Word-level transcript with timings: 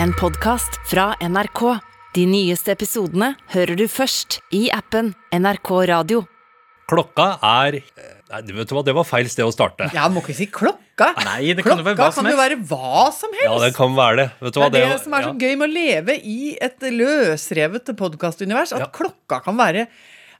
En 0.00 0.12
podkast 0.12 0.78
fra 0.90 1.12
NRK. 1.20 1.60
De 2.14 2.24
nyeste 2.28 2.72
episodene 2.74 3.32
hører 3.54 3.78
du 3.78 3.84
først 3.90 4.38
i 4.54 4.66
appen 4.74 5.12
NRK 5.34 5.70
Radio. 5.90 6.24
Klokka 6.90 7.34
er 7.46 7.78
Nei, 8.32 8.40
vet 8.56 8.70
du 8.70 8.72
hva, 8.72 8.80
det 8.84 8.94
var 8.96 9.04
feil 9.04 9.28
sted 9.28 9.44
å 9.44 9.52
starte. 9.52 9.90
Ja, 9.92 10.06
må 10.08 10.22
ikke 10.22 10.32
si 10.36 10.46
klokka. 10.48 11.10
Nei, 11.26 11.52
det 11.56 11.64
kan 11.66 11.76
jo 11.76 11.84
være 11.84 11.98
hva 11.98 12.06
som 12.16 12.24
kan 12.24 12.32
jo 12.32 12.38
være 12.40 12.56
hva 12.70 13.02
som 13.12 13.34
helst. 13.36 13.44
Ja, 13.44 13.58
det 13.60 13.74
kan 13.76 13.92
være 13.96 14.16
det. 14.22 14.26
Vet 14.40 14.56
du 14.56 14.60
hva, 14.62 14.70
det 14.72 14.80
er 14.80 14.94
det 14.94 15.02
som 15.04 15.16
er 15.18 15.26
så 15.26 15.34
ja. 15.34 15.36
gøy 15.44 15.58
med 15.60 15.66
å 15.68 15.72
leve 15.74 16.16
i 16.16 16.38
et 16.64 16.86
løsrevet 16.96 17.92
podkastunivers, 17.98 18.72
at 18.72 18.86
Ja. 18.86 18.90
klokka 18.92 19.42
kan 19.44 19.56
være 19.60 19.86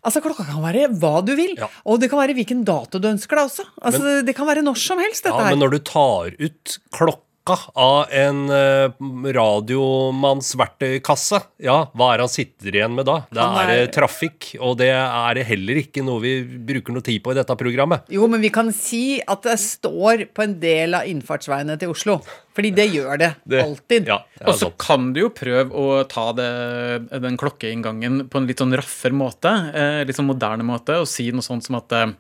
Altså, 0.03 0.19
Klokka 0.19 0.43
kan 0.43 0.59
være 0.65 0.89
hva 0.99 1.21
du 1.25 1.37
vil, 1.39 1.53
Ja. 1.55 1.69
og 1.87 2.01
det 2.01 2.09
kan 2.11 2.19
være 2.19 2.35
hvilken 2.35 2.65
dato 2.67 2.99
du 2.99 3.07
ønsker 3.07 3.39
deg 3.39 3.45
også. 3.47 3.65
Altså, 3.87 4.25
Det 4.27 4.35
kan 4.35 4.49
være 4.49 4.65
når 4.67 4.75
som 4.77 4.99
helst, 4.99 5.23
dette 5.23 5.37
Ja, 5.37 5.45
her. 5.45 5.51
men 5.55 5.61
når 5.61 5.71
du 5.71 5.79
tar 5.79 6.33
ut 6.41 6.79
klokka 6.91 7.23
av 7.51 8.07
en 8.15 8.45
uh, 8.51 8.93
radiomannsverktøykasse, 9.35 11.41
ja, 11.65 11.81
hva 11.99 12.13
er 12.15 12.19
han 12.23 12.29
sitter 12.31 12.71
igjen 12.77 12.95
med 12.95 13.07
da? 13.09 13.17
Det 13.33 13.41
er 13.43 13.71
er- 13.73 13.83
eh, 13.83 13.87
trafikk, 13.91 14.53
og 14.61 14.77
det 14.79 14.91
er 14.95 15.35
heller 15.49 15.75
ikke 15.83 16.05
noe 16.05 16.21
vi 16.23 16.35
bruker 16.45 16.93
noe 16.95 17.03
tid 17.03 17.23
på 17.25 17.33
i 17.33 17.35
dette 17.35 17.57
programmet. 17.59 18.03
Jo, 18.09 18.29
men 18.29 18.41
vi 18.41 18.51
kan 18.55 18.71
si 18.73 19.21
at 19.27 19.43
det 19.43 19.59
står 19.59 20.29
på 20.33 20.43
en 20.45 20.61
del 20.61 20.95
av 20.95 21.03
innfartsveiene 21.11 21.77
til 21.79 21.89
Oslo. 21.91 22.21
Fordi 22.55 22.71
det 22.75 22.91
gjør 22.93 23.19
det, 23.19 23.35
Det- 23.49 23.65
alltid. 23.65 24.07
Ja, 24.07 24.19
det 24.39 24.49
Og 24.49 24.55
så 24.55 24.71
kan 24.79 25.13
du 25.13 25.21
jo 25.21 25.29
prøve 25.31 25.71
å 25.73 26.05
ta 26.09 26.33
det, 26.33 27.11
den 27.23 27.37
klokkeinngangen 27.37 28.29
på 28.29 28.37
en 28.37 28.47
litt 28.47 28.59
sånn 28.59 28.77
raffer 28.77 29.11
måte. 29.11 29.75
Eh, 29.75 30.05
litt 30.05 30.15
sånn 30.17 30.27
moderne 30.29 30.63
måte, 30.63 31.01
og 31.01 31.07
si 31.09 31.31
noe 31.33 31.41
sånt 31.43 31.65
som 31.65 31.77
at 31.77 31.91
eh, 31.93 32.13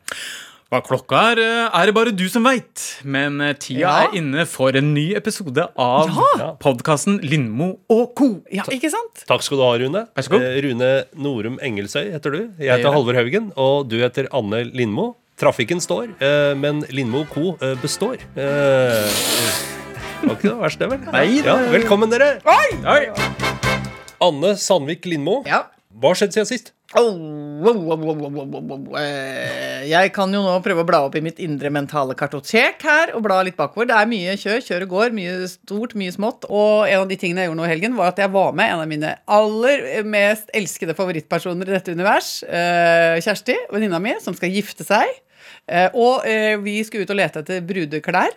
hva 0.73 0.81
klokka 0.81 1.19
er, 1.35 1.39
eh, 1.43 1.71
er 1.83 1.87
det 1.91 1.95
bare 1.95 2.13
du 2.17 2.25
som 2.33 2.45
veit. 2.49 2.81
Men 3.05 3.41
eh, 3.45 3.53
tida 3.61 3.81
Ja. 3.83 3.95
er 4.07 4.15
inne 4.17 4.47
for 4.49 4.73
en 4.75 4.95
ny 4.95 5.13
episode 5.15 5.67
av 5.77 6.09
Ja. 6.39 6.55
podkasten 6.59 7.21
Lindmo 7.23 7.79
og 7.93 8.15
co. 8.17 8.41
Ja, 8.51 8.63
ikke 8.73 8.89
sant? 8.91 9.25
Takk 9.29 9.43
skal 9.45 9.59
du 9.59 9.63
ha, 9.67 9.73
Rune. 9.77 10.07
Vær 10.17 10.23
så 10.25 10.31
god. 10.33 10.43
Eh, 10.43 10.61
Rune 10.65 11.05
Norum 11.15 11.59
Engelsøy 11.61 12.11
heter 12.13 12.31
du. 12.33 12.41
Jeg 12.59 12.79
heter. 12.79 12.91
Halvor 12.93 13.15
Haugen, 13.21 13.53
og 13.57 13.89
du 13.91 13.99
heter 14.01 14.29
Anne 14.33 14.65
Lindmo. 14.73 15.17
Trafikken 15.39 15.81
står, 15.81 16.09
men 16.57 16.83
Lindmo 16.91 17.25
co. 17.27 17.57
eh, 17.61 17.75
består. 17.83 18.17
Det 18.35 20.29
var 20.29 20.37
ikke 20.37 20.51
det 20.53 20.59
verste, 20.61 20.89
vel? 20.89 20.99
Nei, 21.13 21.27
det- 21.43 21.45
ja, 21.45 21.57
velkommen, 21.73 22.09
dere. 22.11 22.41
Oi! 22.47 23.11
Anne 24.23 24.55
Sandvik 24.57 25.05
Lindmo. 25.05 25.43
Ja. 25.45 25.65
Hva 26.03 26.11
har 26.11 26.19
skjedd 26.19 26.33
siden 26.35 26.49
sist? 26.49 26.73
Eh, 28.99 29.85
Jeg 29.87 30.11
kan 30.17 30.33
jo 30.35 30.41
nå 30.43 30.57
prøve 30.65 30.83
å 30.83 30.89
bla 30.89 30.99
opp 31.07 31.15
i 31.15 31.23
mitt 31.23 31.39
indre 31.41 31.71
mentale 31.73 32.17
kartotek 32.19 32.83
her 32.83 33.13
og 33.15 33.23
bla 33.23 33.37
litt 33.47 33.55
bakover. 33.57 33.87
Det 33.87 33.95
er 34.01 34.11
mye 34.11 34.35
kjør, 34.41 34.59
kjør 34.67 34.85
og 34.89 34.93
går. 34.97 35.15
Mye 35.15 35.37
stort, 35.53 35.95
mye 35.99 36.13
smått. 36.13 36.49
Og 36.51 36.89
en 36.91 37.05
av 37.05 37.09
de 37.09 37.19
tingene 37.23 37.45
jeg 37.45 37.53
gjorde 37.53 37.61
nå 37.63 37.69
i 37.69 37.73
helgen, 37.73 37.95
var 37.97 38.11
at 38.11 38.19
jeg 38.19 38.33
var 38.35 38.51
med 38.59 38.75
en 38.75 38.83
av 38.83 38.91
mine 38.91 39.15
aller 39.39 40.03
mest 40.05 40.51
elskede 40.59 40.99
favorittpersoner 40.99 41.71
i 41.71 41.77
dette 41.79 41.95
univers. 41.95 42.33
eh, 42.51 43.23
Kjersti, 43.23 43.57
venninna 43.71 44.03
mi, 44.03 44.17
som 44.21 44.35
skal 44.35 44.51
gifte 44.51 44.85
seg. 44.85 45.07
Eh, 45.69 45.89
Og 45.95 46.27
vi 46.67 46.81
skulle 46.83 47.07
ut 47.07 47.15
og 47.15 47.21
lete 47.23 47.45
etter 47.47 47.63
brudeklær. 47.63 48.35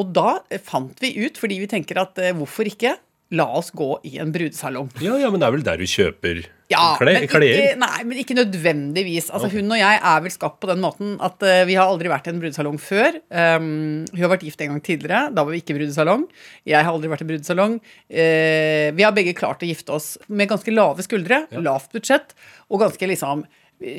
Og 0.00 0.08
da 0.16 0.38
fant 0.64 0.96
vi 1.04 1.12
ut, 1.26 1.36
fordi 1.38 1.60
vi 1.60 1.68
tenker 1.70 2.00
at 2.00 2.16
hvorfor 2.34 2.64
ikke? 2.66 2.96
La 3.32 3.46
oss 3.56 3.70
gå 3.74 3.86
i 4.04 4.18
en 4.20 4.30
brudesalong. 4.34 4.90
Ja, 5.02 5.14
ja, 5.18 5.30
men 5.32 5.40
det 5.40 5.46
er 5.48 5.54
vel 5.56 5.62
der 5.64 5.80
du 5.80 5.86
kjøper 5.88 6.42
Ja, 6.70 6.94
kle- 7.00 7.14
men 7.16 7.24
klær? 7.28 7.42
ikke, 7.46 7.78
nei, 7.80 8.02
men 8.04 8.18
ikke 8.20 8.36
nødvendigvis. 8.36 9.30
Altså, 9.32 9.48
Hun 9.50 9.72
og 9.72 9.78
jeg 9.80 9.98
er 10.00 10.20
vel 10.24 10.30
skapt 10.34 10.60
på 10.60 10.68
den 10.70 10.80
måten 10.84 11.16
at 11.24 11.42
uh, 11.42 11.64
vi 11.66 11.74
har 11.74 11.88
aldri 11.88 12.08
vært 12.12 12.28
i 12.28 12.34
en 12.34 12.38
brudesalong 12.42 12.78
før. 12.78 13.16
Um, 13.32 14.04
hun 14.12 14.22
har 14.22 14.32
vært 14.36 14.44
gift 14.46 14.60
en 14.60 14.74
gang 14.74 14.84
tidligere. 14.84 15.32
Da 15.34 15.42
var 15.42 15.50
vi 15.56 15.62
ikke 15.64 15.74
i 15.74 15.78
brudesalong. 15.80 16.28
Jeg 16.68 16.84
har 16.84 16.92
aldri 16.92 17.10
vært 17.10 17.24
i 17.24 17.28
brudesalong. 17.32 17.76
Uh, 18.12 18.88
vi 18.94 19.06
har 19.08 19.16
begge 19.16 19.34
klart 19.40 19.64
å 19.64 19.68
gifte 19.72 19.96
oss 19.96 20.14
med 20.28 20.52
ganske 20.52 20.72
lave 20.76 21.04
skuldre, 21.08 21.46
lavt 21.64 21.92
budsjett 21.96 22.36
og 22.70 22.84
ganske 22.84 23.08
liksom 23.08 23.44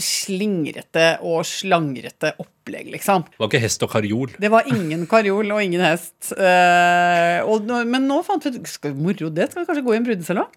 slingrete 0.03 1.07
og 1.25 1.43
slangrete 1.47 2.33
opplegg, 2.41 2.89
liksom. 2.95 3.27
Det 3.29 3.41
var 3.41 3.51
ikke 3.51 3.63
hest 3.65 3.85
og 3.85 3.91
karjol. 3.93 4.33
Det 4.41 4.51
var 4.53 4.69
ingen 4.71 5.05
karjol 5.09 5.53
og 5.55 5.61
ingen 5.63 5.83
hest. 5.85 6.31
Eh, 6.33 7.39
og, 7.45 7.69
men 7.85 8.09
nå 8.09 8.21
fant 8.25 8.45
vi 8.45 8.55
ut 8.55 8.71
Skal 8.71 8.95
vi 8.95 9.05
moro 9.07 9.31
det? 9.33 9.51
Skal 9.51 9.63
vi 9.63 9.69
kanskje 9.69 9.85
gå 9.85 9.95
i 9.95 10.01
en 10.01 10.09
brudesalong? 10.09 10.51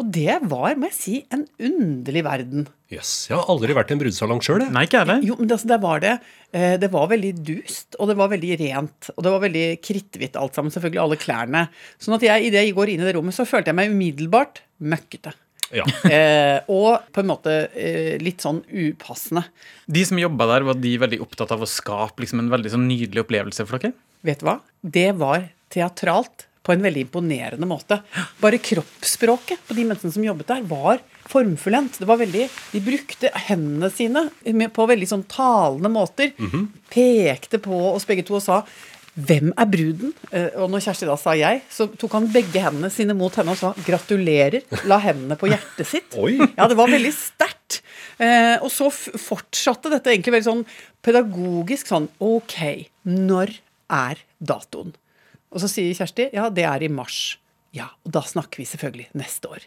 Og 0.00 0.08
det 0.08 0.38
var, 0.48 0.72
må 0.80 0.88
jeg 0.88 0.96
si, 0.96 1.16
en 1.34 1.42
underlig 1.60 2.22
verden. 2.24 2.64
Jøss, 2.92 3.10
jeg 3.28 3.36
har 3.36 3.50
aldri 3.52 3.74
vært 3.76 3.92
i 3.92 3.94
en 3.94 4.00
brudesalong 4.00 4.40
sjøl, 4.44 4.64
jeg. 4.64 4.72
Nei, 4.72 4.86
ikke 4.88 4.98
jeg 4.98 5.04
heller. 5.04 5.26
Jo, 5.28 5.36
men 5.36 5.50
det, 5.50 5.58
altså, 5.58 5.68
det, 5.68 5.78
var 5.82 6.02
det 6.02 6.12
eh, 6.56 6.74
Det 6.80 6.88
var 6.94 7.10
veldig 7.12 7.32
dust, 7.44 7.98
og 7.98 8.08
det 8.08 8.16
var 8.18 8.32
veldig 8.32 8.56
rent. 8.62 9.12
Og 9.12 9.26
det 9.26 9.34
var 9.34 9.44
veldig 9.44 9.66
kritthvitt 9.84 10.38
alt 10.40 10.56
sammen. 10.56 10.72
Selvfølgelig 10.72 11.02
alle 11.04 11.20
klærne. 11.20 11.66
Sånn 12.00 12.16
at 12.16 12.24
jeg, 12.24 12.48
idet 12.48 12.64
jeg 12.64 12.76
går 12.78 12.94
inn 12.94 13.04
i 13.04 13.08
det 13.08 13.14
rommet, 13.18 13.36
så 13.36 13.48
følte 13.48 13.72
jeg 13.72 13.80
meg 13.82 13.92
umiddelbart 13.92 14.64
møkkete. 14.80 15.34
Ja. 15.72 15.86
Eh, 16.12 16.58
og 16.68 17.06
på 17.14 17.22
en 17.22 17.30
måte 17.30 17.52
eh, 17.72 18.18
litt 18.20 18.44
sånn 18.44 18.60
upassende. 18.68 19.46
De 19.88 20.02
som 20.04 20.18
jobba 20.20 20.48
der, 20.50 20.66
var 20.68 20.76
de 20.76 20.92
veldig 21.00 21.22
opptatt 21.24 21.54
av 21.54 21.64
å 21.64 21.68
skape 21.68 22.20
liksom, 22.22 22.42
en 22.42 22.52
veldig 22.52 22.74
sånn 22.74 22.84
nydelig 22.90 23.24
opplevelse 23.24 23.64
for 23.68 23.80
dere? 23.80 23.96
Vet 24.26 24.42
du 24.42 24.48
hva? 24.50 24.58
Det 24.84 25.08
var 25.18 25.46
teatralt 25.72 26.46
på 26.62 26.74
en 26.74 26.84
veldig 26.84 27.06
imponerende 27.06 27.66
måte. 27.66 27.98
Bare 28.42 28.60
kroppsspråket 28.62 29.64
på 29.66 29.74
de 29.74 29.86
menneskene 29.88 30.14
som 30.14 30.26
jobbet 30.26 30.50
der, 30.52 30.62
var 30.68 31.00
formfullendt. 31.32 31.98
Det 32.02 32.06
var 32.06 32.20
veldig, 32.20 32.46
De 32.72 32.82
brukte 32.84 33.32
hendene 33.48 33.90
sine 33.90 34.68
på 34.74 34.86
veldig 34.90 35.08
sånn 35.10 35.24
talende 35.30 35.90
måter. 35.92 36.34
Pekte 36.92 37.58
på 37.62 37.80
oss 37.94 38.06
begge 38.06 38.26
to 38.28 38.38
og 38.38 38.44
sa 38.44 38.62
hvem 39.12 39.50
er 39.60 39.68
bruden? 39.68 40.12
Eh, 40.32 40.50
Og 40.56 40.70
når 40.72 40.84
Kjersti 40.86 41.08
da 41.08 41.16
sa 41.20 41.34
jeg, 41.36 41.60
så 41.72 41.86
tok 42.00 42.14
han 42.16 42.30
begge 42.32 42.62
hendene 42.64 42.88
sine 42.92 43.12
mot 43.16 43.34
henne 43.36 43.52
og 43.52 43.58
sa 43.60 43.72
gratulerer. 43.84 44.62
La 44.88 44.96
hendene 45.04 45.36
på 45.36 45.50
hjertet 45.50 45.86
sitt. 45.88 46.16
Oi. 46.22 46.38
Ja, 46.56 46.68
det 46.70 46.78
var 46.78 46.88
veldig 46.92 47.12
sterkt. 47.12 47.82
Eh, 48.22 48.56
og 48.62 48.70
så 48.72 48.88
fortsatte 48.92 49.90
dette 49.92 50.12
egentlig 50.14 50.36
veldig 50.38 50.48
sånn 50.48 50.64
pedagogisk 51.04 51.88
sånn 51.92 52.08
Ok, 52.22 52.56
når 53.08 53.54
er 53.92 54.20
datoen? 54.40 54.94
Og 55.52 55.60
så 55.60 55.68
sier 55.68 55.92
Kjersti 55.96 56.30
ja, 56.32 56.48
det 56.48 56.64
er 56.68 56.84
i 56.86 56.88
mars. 56.92 57.36
Ja, 57.76 57.90
og 58.04 58.12
da 58.16 58.22
snakker 58.24 58.60
vi 58.62 58.68
selvfølgelig 58.68 59.10
neste 59.16 59.48
år. 59.52 59.64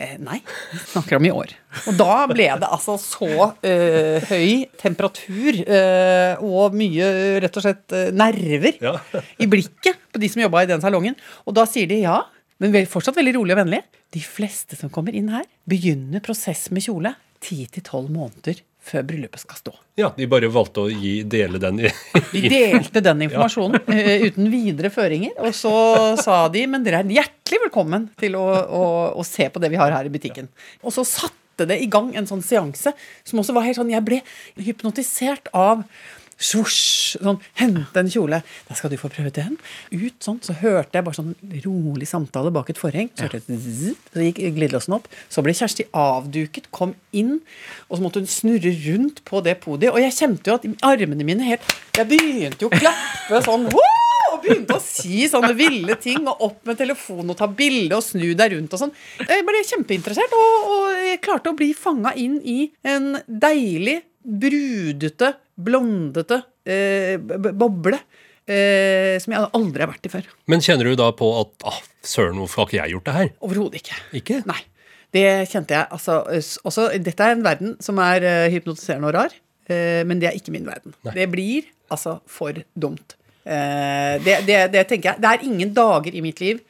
Eh, 0.00 0.14
nei, 0.16 0.38
vi 0.72 0.78
snakker 0.94 1.18
om 1.18 1.26
i 1.28 1.32
år. 1.34 1.50
Og 1.90 1.96
da 1.98 2.22
ble 2.30 2.46
det 2.62 2.68
altså 2.72 2.94
så 2.96 3.28
eh, 3.66 4.24
høy 4.30 4.64
temperatur 4.80 5.58
eh, 5.60 6.40
og 6.40 6.72
mye 6.80 7.10
rett 7.44 7.58
og 7.60 7.66
slett 7.66 7.96
nerver 8.16 8.78
Ja. 8.80 8.94
i 9.36 9.48
blikket 9.50 10.00
på 10.08 10.22
de 10.22 10.30
som 10.32 10.40
jobba 10.46 10.64
i 10.64 10.70
den 10.70 10.80
salongen. 10.80 11.18
Og 11.44 11.56
da 11.58 11.66
sier 11.68 11.90
de 11.90 12.00
ja, 12.06 12.22
men 12.60 12.72
fortsatt 12.88 13.18
veldig 13.20 13.36
rolig 13.36 13.56
og 13.56 13.60
vennlig. 13.60 13.82
De 14.16 14.24
fleste 14.24 14.78
som 14.80 14.88
kommer 14.92 15.14
inn 15.16 15.28
her, 15.32 15.44
begynner 15.68 16.24
prosess 16.24 16.70
med 16.72 16.86
kjole 16.88 17.12
10-12 17.44 18.08
måneder 18.08 18.64
før 18.80 19.04
bryllupet 19.06 19.42
skal 19.42 19.58
stå. 19.58 19.72
ja, 20.00 20.10
de 20.16 20.26
bare 20.30 20.48
valgte 20.52 20.86
å 20.86 20.90
gi, 20.90 21.20
dele 21.28 21.60
den 21.62 21.82
De 22.32 22.42
delte 22.48 23.02
den 23.04 23.26
informasjonen 23.26 23.82
ja. 23.86 24.14
uten 24.26 24.48
videre 24.52 24.90
føringer. 24.94 25.34
Og 25.44 25.54
så 25.56 25.74
sa 26.20 26.42
de 26.52 26.64
men 26.70 26.86
dere 26.86 27.02
er 27.02 27.12
hjertelig 27.20 27.64
velkommen 27.66 28.08
til 28.20 28.38
å, 28.40 28.46
å, 28.64 28.84
å 29.20 29.26
se 29.26 29.50
på 29.52 29.62
det 29.62 29.72
vi 29.72 29.80
har 29.80 29.92
her 29.94 30.08
i 30.08 30.12
butikken. 30.12 30.48
Og 30.84 30.94
så 30.96 31.04
satte 31.06 31.68
det 31.68 31.76
i 31.82 31.90
gang 31.92 32.14
en 32.16 32.28
sånn 32.28 32.44
seanse 32.44 32.94
som 33.26 33.42
også 33.42 33.52
var 33.52 33.66
helt 33.66 33.76
sånn 33.76 33.92
Jeg 33.92 34.06
ble 34.06 34.22
hypnotisert 34.56 35.50
av 35.52 35.84
Svosj! 36.40 37.18
Sånn, 37.20 37.40
hente 37.58 38.00
en 38.00 38.10
kjole. 38.10 38.40
Da 38.68 38.76
skal 38.78 38.92
du 38.92 38.96
få 39.00 39.10
prøve 39.12 39.32
den. 39.34 39.56
Ut 39.92 40.24
sånn, 40.24 40.38
så 40.44 40.54
hørte 40.56 40.96
jeg 40.96 41.06
bare 41.06 41.18
sånn 41.18 41.34
rolig 41.66 42.08
samtale 42.08 42.52
bak 42.54 42.72
et 42.72 42.80
forheng. 42.80 43.10
Så 43.14 43.28
hørte 43.28 43.42
så 43.44 44.24
gikk 44.24 44.40
glidelåsen 44.56 44.96
opp. 44.96 45.08
Så 45.28 45.44
ble 45.44 45.54
Kjersti 45.56 45.88
avduket, 45.96 46.70
kom 46.74 46.94
inn, 47.16 47.38
og 47.88 47.98
så 47.98 48.04
måtte 48.04 48.22
hun 48.22 48.30
snurre 48.30 48.72
rundt 48.86 49.24
på 49.28 49.42
det 49.44 49.58
podiet. 49.64 49.92
Og 49.92 50.00
jeg 50.02 50.16
kjente 50.16 50.52
jo 50.52 50.56
at 50.56 50.68
armene 50.86 51.26
mine 51.26 51.46
helt 51.46 51.66
Jeg 51.98 52.08
begynte 52.08 52.64
jo 52.64 52.70
å 52.70 52.78
klappe 52.78 53.42
sånn. 53.44 53.68
Woo! 53.74 53.96
Og 54.30 54.44
begynte 54.44 54.76
å 54.78 54.82
si 54.82 55.24
sånne 55.28 55.52
ville 55.58 55.96
ting, 56.00 56.22
og 56.30 56.44
opp 56.46 56.68
med 56.68 56.78
telefonen 56.78 57.32
og 57.34 57.38
ta 57.40 57.48
bilde 57.50 57.98
og 57.98 58.04
snu 58.06 58.30
deg 58.38 58.54
rundt 58.54 58.76
og 58.76 58.84
sånn. 58.84 58.92
Jeg 59.26 59.44
ble 59.46 59.62
kjempeinteressert, 59.66 60.36
og, 60.38 60.70
og 60.70 61.00
jeg 61.08 61.20
klarte 61.24 61.50
å 61.50 61.58
bli 61.58 61.72
fanga 61.76 62.14
inn 62.14 62.38
i 62.46 62.60
en 62.86 63.16
deilig, 63.26 64.00
brudete, 64.20 65.32
blondete 65.64 66.42
eh, 66.66 67.16
boble. 67.20 68.00
Eh, 68.50 69.14
som 69.22 69.34
jeg 69.34 69.50
aldri 69.54 69.84
har 69.84 69.90
vært 69.92 70.08
i 70.08 70.10
før. 70.10 70.26
Men 70.50 70.62
kjenner 70.64 70.88
du 70.88 70.96
da 70.98 71.10
på 71.14 71.28
at 71.38 71.68
ah, 71.70 71.76
søren, 72.02 72.40
hvorfor 72.40 72.64
har 72.64 72.70
ikke 72.70 72.78
jeg 72.80 72.94
gjort 72.96 73.06
det 73.06 73.14
her? 73.14 73.28
Overhodet 73.46 73.82
ikke. 73.82 73.98
Ikke? 74.18 74.40
Nei. 74.48 74.58
Det 75.14 75.26
kjente 75.50 75.76
jeg. 75.76 75.86
Altså, 75.90 76.16
også, 76.66 76.88
dette 77.02 77.26
er 77.26 77.36
en 77.36 77.46
verden 77.46 77.76
som 77.82 77.98
er 78.02 78.26
eh, 78.26 78.48
hypnotiserende 78.54 79.10
og 79.10 79.16
rar, 79.18 79.36
eh, 79.70 80.02
men 80.06 80.22
det 80.22 80.30
er 80.30 80.38
ikke 80.38 80.54
min 80.54 80.66
verden. 80.66 80.94
Det 81.06 81.26
blir 81.30 81.68
altså 81.90 82.18
for 82.30 82.58
dumt. 82.74 83.16
Eh, 83.44 84.18
det, 84.22 84.40
det, 84.48 84.58
det 84.74 84.84
tenker 84.90 85.12
jeg. 85.12 85.22
Det 85.22 85.30
er 85.30 85.46
ingen 85.46 85.74
dager 85.76 86.14
i 86.14 86.24
mitt 86.24 86.42
liv 86.42 86.60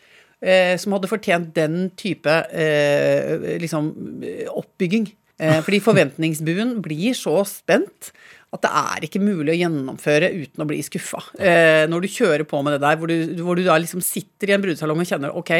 eh, 0.40 0.76
som 0.80 0.96
hadde 0.96 1.10
fortjent 1.10 1.52
den 1.56 1.90
type 2.00 2.32
eh, 2.50 3.56
liksom, 3.62 3.92
eh, 4.24 4.46
oppbygging. 4.50 5.10
Fordi 5.40 5.78
forventningsbuen 5.88 6.74
blir 6.84 7.14
så 7.16 7.38
spent 7.48 8.10
at 8.50 8.64
det 8.64 8.70
er 8.74 9.04
ikke 9.06 9.22
mulig 9.22 9.52
å 9.52 9.58
gjennomføre 9.60 10.30
uten 10.34 10.64
å 10.64 10.66
bli 10.66 10.80
skuffa. 10.82 11.20
Eh, 11.38 11.84
når 11.90 12.02
du 12.02 12.08
kjører 12.10 12.46
på 12.50 12.58
med 12.66 12.74
det 12.74 12.82
der, 12.82 12.98
hvor 12.98 13.10
du, 13.10 13.42
hvor 13.44 13.58
du 13.58 13.62
da 13.66 13.76
liksom 13.78 14.02
sitter 14.02 14.50
i 14.50 14.56
en 14.56 14.64
brudesalong 14.64 15.02
og 15.04 15.06
kjenner 15.06 15.36
ok, 15.38 15.52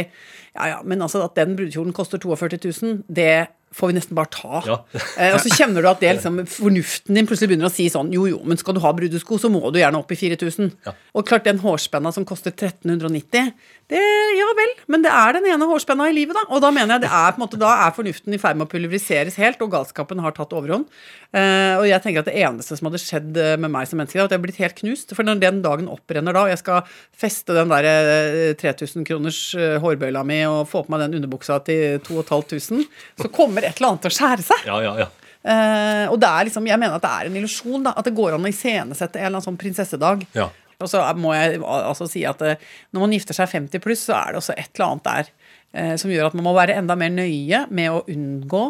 ja 0.56 0.70
ja, 0.72 0.80
men 0.82 1.04
altså 1.06 1.22
at 1.22 1.38
den 1.38 1.54
brudekjolen 1.58 1.94
koster 1.94 2.18
42 2.18 2.58
000, 2.66 3.02
det 3.06 3.46
får 3.74 3.90
vi 3.90 3.96
nesten 3.96 4.16
bare 4.18 4.30
ta. 4.34 4.62
Ja. 4.66 4.78
eh, 5.16 5.34
og 5.34 5.40
så 5.44 5.52
kjenner 5.54 5.84
du 5.84 5.90
at 5.90 6.02
det 6.02 6.14
liksom, 6.16 6.40
fornuften 6.50 7.16
din 7.16 7.28
plutselig 7.28 7.52
begynner 7.52 7.70
å 7.70 7.74
si 7.74 7.86
sånn 7.92 8.10
jo 8.14 8.26
jo, 8.30 8.40
men 8.46 8.58
skal 8.60 8.76
du 8.76 8.82
ha 8.82 8.92
brudesko, 8.96 9.38
så 9.38 9.50
må 9.52 9.62
du 9.70 9.78
gjerne 9.80 10.00
opp 10.00 10.10
i 10.10 10.18
4000. 10.18 10.72
Ja. 10.86 10.94
Og 11.14 11.28
klart 11.28 11.46
den 11.46 11.62
hårspenna 11.62 12.12
som 12.14 12.26
koster 12.28 12.54
1390, 12.54 13.52
det 13.90 14.00
ja 14.38 14.46
vel, 14.54 14.74
men 14.90 15.02
det 15.02 15.10
er 15.10 15.34
den 15.34 15.48
ene 15.50 15.66
hårspenna 15.66 16.06
i 16.10 16.14
livet, 16.14 16.36
da. 16.38 16.44
Og 16.54 16.62
da 16.62 16.70
mener 16.74 16.96
jeg 16.96 17.04
det 17.06 17.10
er 17.10 17.32
på 17.34 17.40
en 17.40 17.44
måte, 17.44 17.58
da 17.60 17.70
er 17.86 17.94
fornuften 17.94 18.34
i 18.34 18.38
ferd 18.38 18.58
med 18.58 18.68
å 18.68 18.70
pulveriseres 18.70 19.38
helt, 19.40 19.62
og 19.64 19.72
galskapen 19.72 20.22
har 20.22 20.34
tatt 20.36 20.54
overhånd. 20.54 20.86
Eh, 21.34 21.74
og 21.78 21.86
jeg 21.86 22.02
tenker 22.02 22.22
at 22.22 22.30
det 22.30 22.38
eneste 22.42 22.78
som 22.78 22.86
hadde 22.88 23.00
skjedd 23.02 23.38
eh, 23.38 23.56
med 23.60 23.72
meg 23.74 23.88
som 23.90 23.98
menneske, 23.98 24.18
er 24.18 24.26
at 24.28 24.34
jeg 24.34 24.38
har 24.38 24.44
blitt 24.44 24.60
helt 24.62 24.78
knust. 24.78 25.14
For 25.16 25.26
når 25.26 25.42
den 25.42 25.60
dagen 25.64 25.90
opprenner 25.90 26.34
da, 26.36 26.44
og 26.46 26.52
jeg 26.52 26.62
skal 26.62 26.94
feste 27.18 27.56
den 27.56 27.70
der 27.70 27.88
eh, 27.90 28.54
3000 28.58 29.06
kroners 29.08 29.40
eh, 29.58 29.76
hårbøyla 29.82 30.22
mi 30.26 30.40
og 30.46 30.70
få 30.70 30.84
på 30.86 30.94
meg 30.94 31.04
den 31.04 31.18
underbuksa 31.20 31.58
til 31.66 31.98
2500, 32.06 32.86
så 33.18 33.32
kommer 33.34 33.59
et 33.68 33.80
eller 33.80 33.92
annet 33.92 34.06
til 34.06 34.12
å 34.12 34.16
skjære 34.18 34.46
seg. 34.46 34.64
Ja, 34.68 34.78
ja, 34.84 34.94
ja. 35.04 35.08
Eh, 35.40 36.06
og 36.12 36.18
det 36.20 36.28
er 36.28 36.48
liksom, 36.48 36.66
jeg 36.68 36.80
mener 36.80 36.98
at 36.98 37.04
det 37.04 37.12
er 37.12 37.30
en 37.30 37.38
illusjon. 37.40 37.86
At 37.92 38.08
det 38.08 38.16
går 38.16 38.36
an 38.36 38.44
å 38.44 38.50
iscenesette 38.50 39.20
en 39.20 39.26
eller 39.26 39.38
annen 39.38 39.48
sånn 39.48 39.60
prinsessedag. 39.60 40.26
Ja. 40.36 40.50
Og 40.80 40.88
så 40.88 41.02
må 41.20 41.32
jeg 41.36 41.60
altså 41.60 42.08
si 42.08 42.24
at 42.28 42.42
eh, 42.44 42.60
når 42.94 43.04
man 43.04 43.16
gifter 43.16 43.36
seg 43.36 43.50
50 43.52 43.84
pluss, 43.84 44.04
så 44.08 44.16
er 44.18 44.32
det 44.32 44.40
også 44.40 44.56
et 44.56 44.70
eller 44.74 44.86
annet 44.88 45.08
der 45.08 45.32
eh, 45.76 45.94
som 46.00 46.12
gjør 46.12 46.30
at 46.30 46.38
man 46.38 46.46
må 46.48 46.54
være 46.56 46.78
enda 46.80 46.96
mer 46.98 47.12
nøye 47.12 47.66
med 47.68 47.92
å 47.92 48.04
unngå 48.08 48.64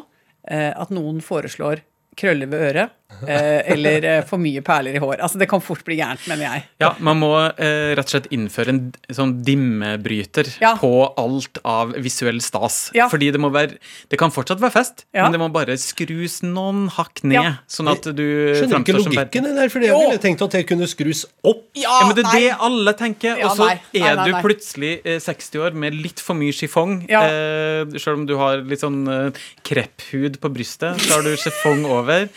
eh, 0.50 0.70
at 0.75 0.94
noen 0.94 1.22
foreslår 1.25 1.84
krøller 2.19 2.50
ved 2.50 2.66
øret 2.70 2.96
eller 3.26 4.04
eh, 4.06 4.20
for 4.28 4.40
mye 4.40 4.62
perler 4.64 4.96
i 4.96 5.00
hår. 5.02 5.18
Altså 5.20 5.38
Det 5.40 5.48
kan 5.50 5.60
fort 5.64 5.82
bli 5.86 5.96
gærent, 5.98 6.22
mener 6.30 6.46
jeg. 6.46 6.64
Ja, 6.82 6.92
man 7.04 7.18
må 7.20 7.30
eh, 7.50 7.92
rett 7.98 8.06
og 8.08 8.14
slett 8.14 8.28
innføre 8.34 8.72
en 8.74 8.80
sånn 9.12 9.34
dimmebryter 9.46 10.48
Ja. 10.62 10.74
på 10.80 10.90
alt 11.20 11.60
av 11.64 11.92
visuell 12.00 12.40
stas. 12.44 12.90
Ja. 12.96 13.08
Fordi 13.12 13.30
det 13.34 13.40
må 13.42 13.50
være 13.52 13.76
Det 14.10 14.18
kan 14.20 14.32
fortsatt 14.32 14.60
være 14.62 14.72
fest, 14.72 15.04
Ja. 15.14 15.24
men 15.24 15.32
det 15.36 15.40
må 15.42 15.50
bare 15.52 15.76
skrus 15.80 16.40
noen 16.46 16.88
hakk 16.96 17.22
ned, 17.24 17.42
Ja. 17.42 17.52
sånn 17.68 17.90
at 17.90 18.02
du 18.14 18.24
Skjønner 18.56 18.80
ikke 18.84 18.96
logikken 18.98 19.44
i 19.44 19.48
det 19.52 19.56
der, 19.56 19.68
for 19.68 19.80
jeg 19.80 19.92
ville 19.96 20.18
tenkt 20.22 20.42
at 20.42 20.50
det 20.56 20.66
kunne 20.68 20.86
skrus 20.90 21.24
opp. 21.44 21.66
Ja, 21.74 22.06
men 22.06 22.16
det 22.16 22.24
er 22.26 22.38
det 22.38 22.56
alle 22.60 22.92
tenker. 22.94 23.36
Og 23.44 23.56
så 23.56 23.66
nei. 23.66 23.80
Nei, 23.94 24.08
er 24.08 24.16
nei, 24.16 24.24
du 24.26 24.32
plutselig 24.42 24.92
eh, 25.04 25.18
60 25.18 25.58
år 25.60 25.74
med 25.74 25.94
litt 25.94 26.20
for 26.20 26.34
mye 26.34 26.52
chiffon. 26.52 27.06
Ja. 27.08 27.22
Eh, 27.24 27.84
selv 27.98 28.18
om 28.20 28.26
du 28.26 28.36
har 28.36 28.58
litt 28.58 28.80
sånn 28.82 29.00
eh, 29.08 29.30
krepphud 29.66 30.38
på 30.42 30.50
brystet, 30.52 30.98
så 31.00 31.16
har 31.18 31.22
du 31.26 31.36
chiffon 31.36 31.84
over. 31.86 32.28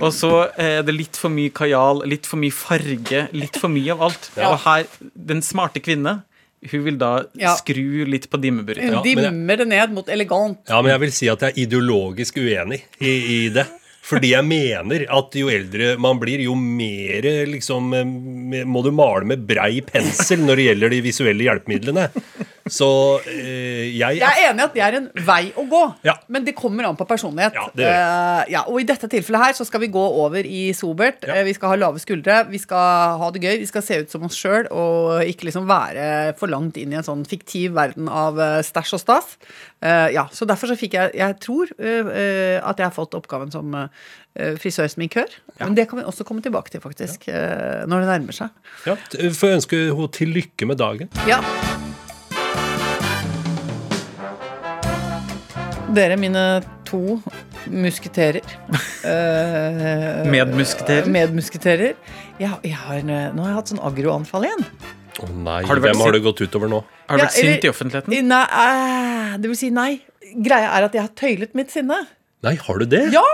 Og 0.00 0.12
så 0.12 0.19
er 0.58 0.82
det 0.86 0.94
litt 0.96 1.16
for 1.16 1.32
mye 1.32 1.50
kajal, 1.54 2.02
litt 2.08 2.26
for 2.28 2.36
mye 2.42 2.52
farge, 2.54 3.28
litt 3.32 3.56
for 3.60 3.68
mye 3.72 3.92
av 3.94 4.02
alt. 4.08 4.30
Ja. 4.40 4.50
Og 4.52 4.58
her, 4.66 4.86
den 5.14 5.40
smarte 5.42 5.80
kvinne, 5.84 6.22
hun 6.70 6.82
vil 6.84 6.98
da 7.00 7.24
Ja. 7.40 7.54
skru 7.56 8.04
litt 8.04 8.28
på 8.30 8.36
dimmebryteren. 8.40 9.00
Dimmer 9.04 9.56
det 9.56 9.66
ned 9.70 9.92
mot 9.96 10.08
elegant. 10.12 10.58
Ja, 10.68 10.80
men 10.82 10.92
jeg 10.92 11.00
vil 11.06 11.12
si 11.16 11.28
at 11.32 11.40
jeg 11.46 11.54
er 11.56 11.62
ideologisk 11.64 12.36
uenig 12.36 12.82
i, 13.00 13.10
i 13.10 13.38
det. 13.54 13.64
Fordi 14.10 14.32
jeg 14.34 14.46
mener 14.46 15.06
at 15.14 15.36
jo 15.38 15.50
eldre 15.52 15.94
man 16.02 16.18
blir, 16.22 16.42
jo 16.42 16.56
mer 16.58 17.26
liksom 17.50 17.92
eh, 17.94 18.64
må 18.66 18.82
du 18.86 18.90
male 18.94 19.28
med 19.30 19.44
brei 19.46 19.80
pensel 19.86 20.42
når 20.42 20.60
det 20.60 20.68
gjelder 20.70 20.96
de 20.96 21.02
visuelle 21.04 21.46
hjelpemidlene. 21.46 22.08
Så 22.70 22.86
eh, 23.26 23.88
jeg 23.96 24.20
Jeg 24.20 24.26
er 24.26 24.50
enig 24.50 24.62
i 24.62 24.66
at 24.66 24.74
det 24.76 24.82
er 24.84 24.96
en 25.00 25.08
vei 25.26 25.40
å 25.58 25.64
gå, 25.70 25.82
Ja. 26.06 26.14
men 26.28 26.44
det 26.46 26.54
kommer 26.58 26.86
an 26.86 26.98
på 26.98 27.06
personlighet. 27.08 27.56
Ja, 27.56 27.66
det 27.74 27.88
uh. 27.88 28.42
Ja, 28.50 28.62
og 28.70 28.80
i 28.82 28.86
dette 28.88 29.08
tilfellet 29.10 29.42
her 29.42 29.56
så 29.58 29.66
skal 29.66 29.82
vi 29.84 29.90
gå 29.92 30.02
over 30.22 30.46
i 30.46 30.70
sobert. 30.76 31.24
Ja. 31.26 31.40
Eh, 31.40 31.44
vi 31.48 31.54
skal 31.56 31.72
ha 31.74 31.78
lave 31.80 32.02
skuldre, 32.02 32.42
vi 32.50 32.60
skal 32.62 33.18
ha 33.20 33.30
det 33.34 33.42
gøy, 33.42 33.56
vi 33.62 33.70
skal 33.70 33.84
se 33.86 34.00
ut 34.04 34.12
som 34.12 34.26
oss 34.26 34.38
sjøl 34.38 34.68
og 34.70 35.24
ikke 35.26 35.48
liksom 35.48 35.66
være 35.70 36.36
for 36.38 36.52
langt 36.52 36.78
inn 36.80 36.94
i 36.94 36.98
en 37.00 37.06
sånn 37.06 37.24
fiktiv 37.28 37.74
verden 37.78 38.10
av 38.10 38.38
stæsj 38.66 38.96
og 38.98 39.02
stas. 39.02 39.34
Uh, 39.80 40.10
ja, 40.12 40.26
så 40.28 40.44
derfor 40.44 40.68
så 40.68 40.74
fikk 40.76 40.92
jeg 40.92 41.14
Jeg 41.16 41.38
tror 41.40 41.70
uh, 41.80 42.58
at 42.60 42.76
jeg 42.76 42.84
har 42.84 42.92
fått 42.92 43.14
oppgaven 43.16 43.48
som 43.52 43.72
uh, 44.38 44.54
Ja. 45.60 45.66
Men 45.66 45.74
det 45.74 45.88
kan 45.90 45.98
vi 45.98 46.04
også 46.04 46.24
komme 46.24 46.42
tilbake 46.42 46.70
til, 46.70 46.80
faktisk, 46.80 47.28
ja. 47.28 47.84
når 47.86 48.00
det 48.04 48.08
nærmer 48.12 48.32
seg. 48.32 48.48
ja, 48.86 48.94
får 49.34 49.56
ønske 49.58 49.76
henne 49.90 50.08
til 50.12 50.28
lykke 50.28 50.66
med 50.66 50.78
dagen. 50.78 51.08
Ja. 51.26 51.40
Dere, 55.90 56.16
mine 56.16 56.62
to 56.86 57.18
musketerer. 57.66 58.44
Eh, 59.04 60.22
Medmusketerer? 60.34 61.08
Medmusketerer. 61.10 61.96
Jeg, 62.38 62.52
jeg 62.64 62.76
har, 62.78 63.02
nå 63.02 63.42
har 63.42 63.50
jeg 63.50 63.58
hatt 63.58 63.72
sånn 63.72 63.82
agroanfall 63.90 64.46
igjen. 64.46 64.62
Å 65.20 65.26
nei, 65.34 65.58
Har 65.66 65.82
hvem 65.82 65.98
har 66.00 66.14
du 66.14 66.18
det 66.20 66.24
gått 66.24 66.42
utover 66.46 66.70
nå? 66.70 66.80
Har 67.10 67.18
du 67.18 67.24
Ja, 67.24 67.26
vært 67.26 67.34
sint 67.36 67.50
eller- 67.50 67.66
i 67.66 67.72
offentligheten? 67.74 68.28
Nei, 68.30 68.44
eh, 68.46 69.36
det 69.42 69.50
vil 69.50 69.58
si 69.58 69.70
nei. 69.74 69.90
Greia 70.30 70.70
er 70.78 70.86
at 70.86 70.94
jeg 70.94 71.02
har 71.02 71.12
tøylet 71.18 71.54
mitt 71.58 71.74
sinne. 71.74 71.98
Nei, 72.46 72.54
har 72.56 72.78
du 72.80 72.86
det? 72.88 73.02
Ja! 73.12 73.24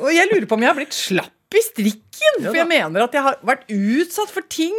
Og 0.00 0.08
jeg 0.14 0.30
lurer 0.32 0.46
på 0.48 0.56
om 0.56 0.62
jeg 0.64 0.70
har 0.72 0.78
blitt 0.78 0.96
slapp 0.96 1.30
i 1.54 1.60
strikken. 1.62 2.38
For 2.42 2.56
jeg 2.56 2.66
mener 2.70 3.04
at 3.04 3.12
jeg 3.14 3.22
har 3.22 3.36
vært 3.46 3.68
utsatt 3.70 4.32
for 4.32 4.46
ting 4.50 4.74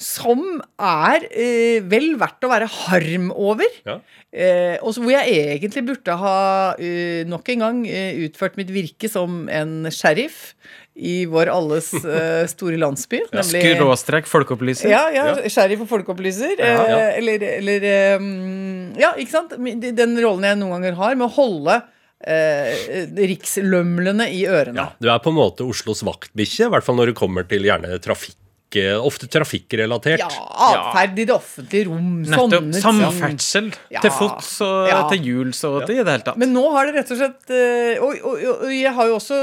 som 0.00 0.40
er 0.80 1.26
eh, 1.28 1.82
vel 1.84 2.14
verdt 2.20 2.44
å 2.44 2.50
være 2.50 2.66
harm 2.72 3.28
over. 3.36 3.68
Ja. 3.86 3.98
Eh, 4.32 4.76
og 4.80 4.96
hvor 4.96 5.12
jeg 5.12 5.34
egentlig 5.58 5.82
burde 5.90 6.14
ha 6.22 6.34
eh, 6.80 7.22
nok 7.28 7.50
en 7.52 7.64
gang 7.66 7.80
eh, 7.88 8.16
utført 8.26 8.56
mitt 8.60 8.72
virke 8.72 9.10
som 9.12 9.42
en 9.52 9.90
sheriff 9.92 10.54
i 10.96 11.26
vår 11.30 11.52
alles 11.52 11.92
eh, 12.00 12.46
store 12.50 12.80
landsby. 12.80 13.22
ja, 13.28 13.44
Skråstrek 13.44 14.28
folkeopplyser? 14.28 14.88
ja, 14.92 15.04
ja, 15.14 15.28
Ja. 15.36 15.52
sheriff 15.52 15.84
og 15.84 15.92
folkeopplyser. 15.92 16.56
Ja, 16.58 16.74
ja. 16.80 16.98
eh, 16.98 17.18
Eller, 17.20 17.46
eller 17.60 17.88
eh, 17.92 18.18
mm, 18.20 18.98
Ja, 19.00 19.12
ikke 19.20 19.36
sant? 19.36 19.56
Den 19.56 20.16
rollen 20.20 20.48
jeg 20.48 20.60
noen 20.60 20.78
ganger 20.78 20.96
har 21.00 21.16
med 21.20 21.28
å 21.28 21.32
holde 21.38 21.80
eh, 22.26 23.06
rikslømlene 23.16 24.28
i 24.34 24.44
ørene. 24.50 24.76
Ja, 24.76 24.88
Du 25.00 25.08
er 25.10 25.22
på 25.22 25.32
en 25.32 25.38
måte 25.40 25.66
Oslos 25.68 26.04
vaktbikkje, 26.06 26.68
i 26.68 26.72
hvert 26.74 26.86
fall 26.86 26.98
når 27.00 27.12
det 27.12 27.18
kommer 27.20 27.46
til 27.48 27.66
gjerne 27.66 27.98
trafikk. 28.02 28.36
Eh, 28.76 28.94
Ofte 29.00 29.26
trafikkrelatert. 29.30 30.20
Ja, 30.20 30.28
atferd 30.70 31.18
i 31.18 31.24
det 31.28 31.34
offentlige 31.34 31.86
rom. 31.88 32.22
Nettopp. 32.22 32.50
sånne 32.50 32.72
ting. 32.72 32.82
Samferdsel. 32.84 33.70
Ja. 33.90 34.00
Til 34.04 34.10
fots 34.10 34.60
og 34.66 34.88
Ja. 34.88 35.08
til 35.10 35.18
hjuls 35.26 35.64
og 35.64 35.86
til 35.86 35.96
i 35.98 36.04
det 36.04 36.12
hele 36.12 36.22
tatt. 36.26 36.36
Men 36.38 36.52
nå 36.54 36.64
har 36.74 36.86
det 36.86 36.94
rett 37.00 37.10
og 37.10 37.18
slett 37.18 37.50
eh, 37.50 37.98
Og, 38.02 38.14
og, 38.22 38.44
og 38.66 38.70
jeg 38.74 38.92
har 38.94 39.06
jo 39.10 39.16
også 39.18 39.40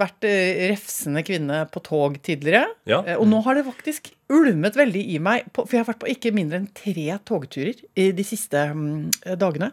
vært 0.00 0.24
eh, 0.24 0.68
refsende 0.72 1.22
kvinne 1.26 1.62
på 1.70 1.82
tog 1.82 2.18
tidligere. 2.22 2.66
Ja. 2.86 3.02
Eh, 3.06 3.16
Og 3.16 3.26
nå 3.30 3.42
har 3.44 3.54
det 3.54 3.64
faktisk 3.66 4.10
ulmet 4.34 4.74
veldig 4.74 5.02
i 5.14 5.18
meg, 5.20 5.44
for 5.54 5.68
jeg 5.70 5.84
har 5.84 5.90
vært 5.92 6.00
på 6.00 6.08
ikke 6.10 6.32
mindre 6.34 6.56
enn 6.62 6.68
tre 6.74 7.18
togturer 7.28 7.76
de 7.94 8.24
siste 8.24 8.56
mm, 8.72 9.10
dagene. 9.38 9.72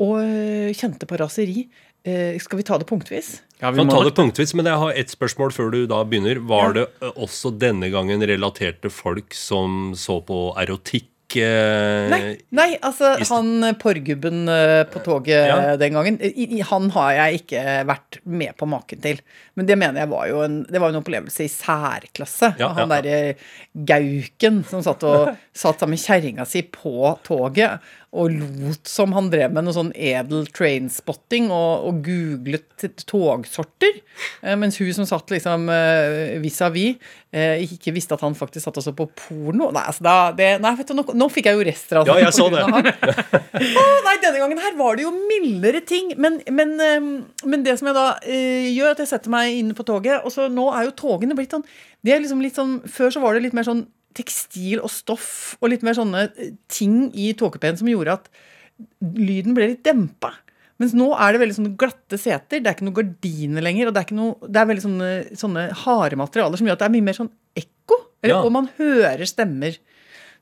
Og 0.00 0.16
eh, 0.24 0.72
kjente 0.74 1.06
på 1.06 1.18
raseri. 1.20 1.68
Eh, 2.04 2.38
Skal 2.42 2.58
vi 2.58 2.64
ta 2.66 2.78
det 2.78 2.86
punktvis? 2.88 3.42
ja, 3.60 3.70
vi 3.70 3.78
Kan 3.78 3.88
ta 3.88 4.02
det 4.02 4.14
punktvis, 4.16 4.54
men 4.58 4.66
jeg 4.66 4.74
har 4.80 4.92
ett 4.98 5.10
spørsmål 5.14 5.52
før 5.54 5.70
du 5.70 5.86
da 5.86 6.02
begynner. 6.04 6.40
Var 6.42 6.72
det 6.74 6.86
også 7.14 7.52
denne 7.58 7.90
gangen 7.94 8.22
relaterte 8.26 8.90
folk 8.90 9.34
som 9.34 9.92
så 9.94 10.20
på 10.26 10.50
erotikk? 10.58 11.08
eh, 11.36 12.10
Nei, 12.12 12.36
nei 12.52 12.66
altså 12.84 13.14
han 13.30 13.62
porrgubben 13.80 14.48
eh, 14.52 14.82
på 14.90 15.00
toget 15.04 15.46
Ja. 15.48 15.56
eh, 15.72 15.76
den 15.80 15.94
gangen, 15.94 16.18
han 16.68 16.90
har 16.90 17.12
jeg 17.12 17.40
ikke 17.42 17.62
vært 17.88 18.18
med 18.24 18.52
på 18.58 18.66
maken 18.68 19.00
til. 19.00 19.20
Men 19.56 19.66
det 19.66 19.78
mener 19.78 20.00
jeg 20.02 20.10
var 20.10 20.26
jo 20.28 20.42
en, 20.44 20.58
det 20.68 20.80
var 20.80 20.90
jo 20.90 20.96
en 20.98 21.02
opplevelse 21.02 21.44
i 21.46 21.48
særklasse. 21.48 22.54
Ja, 22.58 22.72
han 22.76 22.88
ja, 22.90 22.96
ja. 22.96 23.02
derre 23.02 23.34
Gauken 23.88 24.62
som 24.68 24.82
satt, 24.84 25.02
og, 25.08 25.32
satt 25.54 25.80
sammen 25.80 25.96
med 25.96 26.04
kjerringa 26.04 26.46
si 26.48 26.62
på 26.68 27.14
toget 27.24 27.80
og 28.12 28.28
lot 28.36 28.88
som 28.90 29.14
han 29.16 29.30
drev 29.32 29.54
med 29.56 29.64
noe 29.64 29.72
sånn 29.72 29.90
edel 29.96 30.42
trainspotting 30.52 31.46
og, 31.48 31.86
og 31.88 32.00
googlet 32.04 32.84
togsorter. 33.08 34.02
eh, 34.44 34.56
Mens 34.60 34.76
hun 34.82 34.90
som 34.92 35.06
satt 35.08 35.32
liksom 35.32 35.64
eh, 35.72 36.34
vis-à-vis, 36.42 36.98
eh, 37.32 37.62
ikke 37.64 37.94
visste 37.96 38.12
at 38.18 38.24
han 38.26 38.36
faktisk 38.36 38.66
satt 38.66 38.80
også 38.82 38.92
på 38.98 39.06
porno. 39.16 39.70
Nei, 39.72 39.86
altså 39.88 40.04
da, 40.04 40.16
det, 40.36 40.50
nei 40.60 40.74
vet 40.76 40.92
du, 40.92 40.96
nå, 40.98 41.06
nå 41.16 41.30
fikk 41.32 41.48
jeg 41.48 41.56
jo 41.56 41.64
rester 41.70 42.02
av 42.02 42.10
Ja, 42.10 42.18
jeg 42.20 42.36
så 42.36 42.50
det. 42.52 42.60
Å, 43.80 43.86
nei, 44.04 44.14
denne 44.20 44.42
gangen 44.42 44.60
her 44.60 44.76
var 44.76 45.00
det 45.00 45.06
jo 45.06 45.14
mildere 45.16 45.80
ting. 45.88 46.12
Men, 46.20 46.42
men, 46.52 46.76
men 47.48 47.64
det 47.64 47.78
som 47.80 47.88
jeg 47.88 47.96
da 47.96 48.06
gjør, 48.28 48.92
at 48.92 49.00
jeg 49.06 49.12
setter 49.14 49.32
meg 49.32 49.56
inne 49.56 49.76
på 49.78 49.88
toget 49.88 50.26
Og 50.26 50.32
så 50.34 50.50
nå 50.52 50.68
er 50.76 50.90
jo 50.90 50.94
togene 51.00 51.36
blitt 51.38 51.54
sånn 51.54 51.64
Det 52.04 52.12
er 52.12 52.20
liksom 52.22 52.42
litt 52.44 52.58
sånn 52.58 52.78
Før 52.90 53.12
så 53.14 53.22
var 53.22 53.36
det 53.36 53.46
litt 53.46 53.56
mer 53.56 53.66
sånn 53.66 53.86
tekstil 54.16 54.80
og 54.82 54.90
stoff 54.92 55.56
og 55.60 55.72
litt 55.72 55.84
mer 55.86 55.96
sånne 55.98 56.26
eh, 56.30 56.54
ting 56.72 57.06
i 57.14 57.32
togkupeen 57.38 57.78
som 57.80 57.90
gjorde 57.90 58.18
at 58.20 58.30
lyden 59.00 59.56
ble 59.56 59.72
litt 59.72 59.84
dempa. 59.86 60.32
Mens 60.80 60.94
nå 60.98 61.12
er 61.14 61.34
det 61.34 61.42
veldig 61.42 61.56
sånne 61.60 61.76
glatte 61.78 62.18
seter. 62.18 62.58
Det 62.58 62.66
er 62.66 62.74
ikke 62.74 62.86
noen 62.88 62.98
gardiner 62.98 63.62
lenger. 63.62 63.88
Og 63.88 63.94
det 63.94 64.00
er, 64.00 64.06
ikke 64.08 64.18
noe, 64.18 64.48
det 64.50 64.58
er 64.60 64.68
veldig 64.70 64.84
sånne, 64.84 65.10
sånne 65.38 65.66
harde 65.84 66.18
materialer 66.18 66.58
som 66.58 66.66
gjør 66.66 66.78
at 66.78 66.82
det 66.82 66.88
er 66.88 66.94
mye 66.96 67.06
mer 67.06 67.18
sånn 67.20 67.32
ekko. 67.62 67.98
Eller, 68.22 68.34
Ja. 68.34 68.40
Og 68.42 68.54
man 68.54 68.70
hører 68.78 69.22
stemmer 69.28 69.76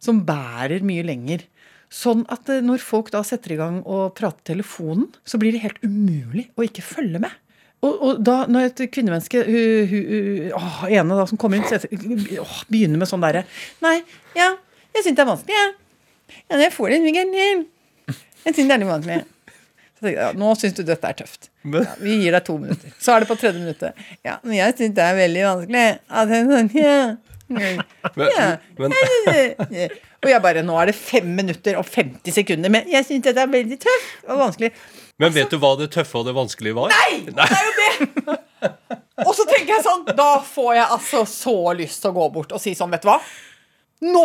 som 0.00 0.22
bærer 0.24 0.84
mye 0.86 1.04
lenger. 1.04 1.44
Sånn 1.92 2.22
at 2.32 2.48
eh, 2.48 2.62
når 2.64 2.80
folk 2.84 3.10
da 3.12 3.20
setter 3.26 3.52
i 3.52 3.60
gang 3.60 3.82
og 3.82 4.14
prater 4.16 4.54
telefonen, 4.54 5.10
så 5.28 5.40
blir 5.42 5.52
det 5.52 5.64
helt 5.66 5.82
umulig 5.84 6.46
å 6.56 6.64
ikke 6.64 6.86
følge 6.86 7.20
med. 7.26 7.34
Og, 7.80 7.94
og 8.04 8.18
da, 8.24 8.34
når 8.50 8.66
et 8.68 8.80
kvinnemenneske 8.92 9.40
hun, 9.46 9.86
hun, 9.88 10.08
hun, 10.52 10.90
ene 10.92 11.16
da 11.16 11.24
som 11.30 11.38
kommer 11.40 11.56
inn, 11.56 11.64
heter- 11.64 12.40
åh, 12.42 12.58
begynner 12.68 13.00
med 13.00 13.08
sånn 13.08 13.22
derre 13.24 13.46
Nei, 13.80 13.94
ja, 14.36 14.50
jeg 14.92 15.06
syns 15.06 15.16
det 15.16 15.24
er 15.24 15.30
vanskelig, 15.30 15.56
jeg. 15.56 15.70
Ja, 16.50 16.58
jeg 16.60 16.72
får 16.74 16.90
det 16.92 16.98
ikke 17.10 17.24
til. 17.32 17.62
Jeg 18.44 18.54
syns 18.56 18.66
det 18.68 18.74
er 18.74 18.82
litt 18.82 18.90
vanskelig. 18.90 19.20
Så 20.00 20.04
tenkte 20.04 20.12
jeg, 20.12 20.18
ja, 20.20 20.28
Nå 20.40 20.50
syns 20.60 20.76
du 20.76 20.82
dette 20.88 21.08
er 21.08 21.16
tøft. 21.22 21.48
Ja, 21.72 21.82
vi 22.00 22.18
gir 22.22 22.36
deg 22.36 22.44
to 22.46 22.58
minutter. 22.60 22.92
Så 23.00 23.14
er 23.14 23.24
det 23.24 23.28
på 23.32 23.36
tredje 23.40 23.60
minuttet. 23.60 24.04
Ja, 24.24 24.36
men 24.44 24.56
jeg 24.58 24.76
syns 24.78 24.94
det 24.96 25.04
er 25.08 25.18
veldig 25.18 25.42
vanskelig. 25.48 25.88
Ja, 26.12 26.22
sånn, 26.30 26.70
ja. 26.76 26.94
Men, 27.50 27.80
Ja. 28.30 28.44
men, 28.78 28.92
Og 30.22 30.28
jeg 30.30 30.42
bare 30.44 30.62
Nå 30.62 30.76
er 30.78 30.86
det 30.92 30.94
fem 30.94 31.26
minutter 31.34 31.74
og 31.80 31.88
50 31.90 32.30
sekunder 32.36 32.70
med 32.70 32.86
Jeg 32.92 33.02
syns 33.08 33.24
dette 33.26 33.42
er 33.42 33.50
veldig 33.50 33.78
tøft 33.82 34.28
og 34.30 34.38
vanskelig. 34.44 34.70
Men 35.20 35.34
vet 35.36 35.52
du 35.52 35.58
hva 35.60 35.74
det 35.78 35.90
tøffe 35.94 36.20
og 36.20 36.26
det 36.28 36.34
vanskelige 36.36 36.76
var? 36.78 36.92
Nei! 36.94 37.22
Det 37.28 37.46
er 37.46 37.66
jo 37.66 37.74
det! 37.80 38.38
Og 39.26 39.34
så 39.36 39.44
tenker 39.44 39.74
jeg 39.74 39.82
sånn 39.84 40.06
Da 40.16 40.38
får 40.44 40.70
jeg 40.78 40.84
altså 40.96 41.22
så 41.28 41.54
lyst 41.76 42.00
til 42.00 42.12
å 42.12 42.16
gå 42.16 42.28
bort 42.32 42.52
og 42.56 42.60
si 42.62 42.72
sånn, 42.76 42.92
vet 42.92 43.04
du 43.04 43.10
hva? 43.10 43.18
Nå 44.08 44.22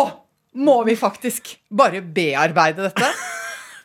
må 0.55 0.75
vi 0.87 0.95
faktisk 0.95 1.57
bare 1.67 1.99
bearbeide 1.99 2.85
dette. 2.87 3.09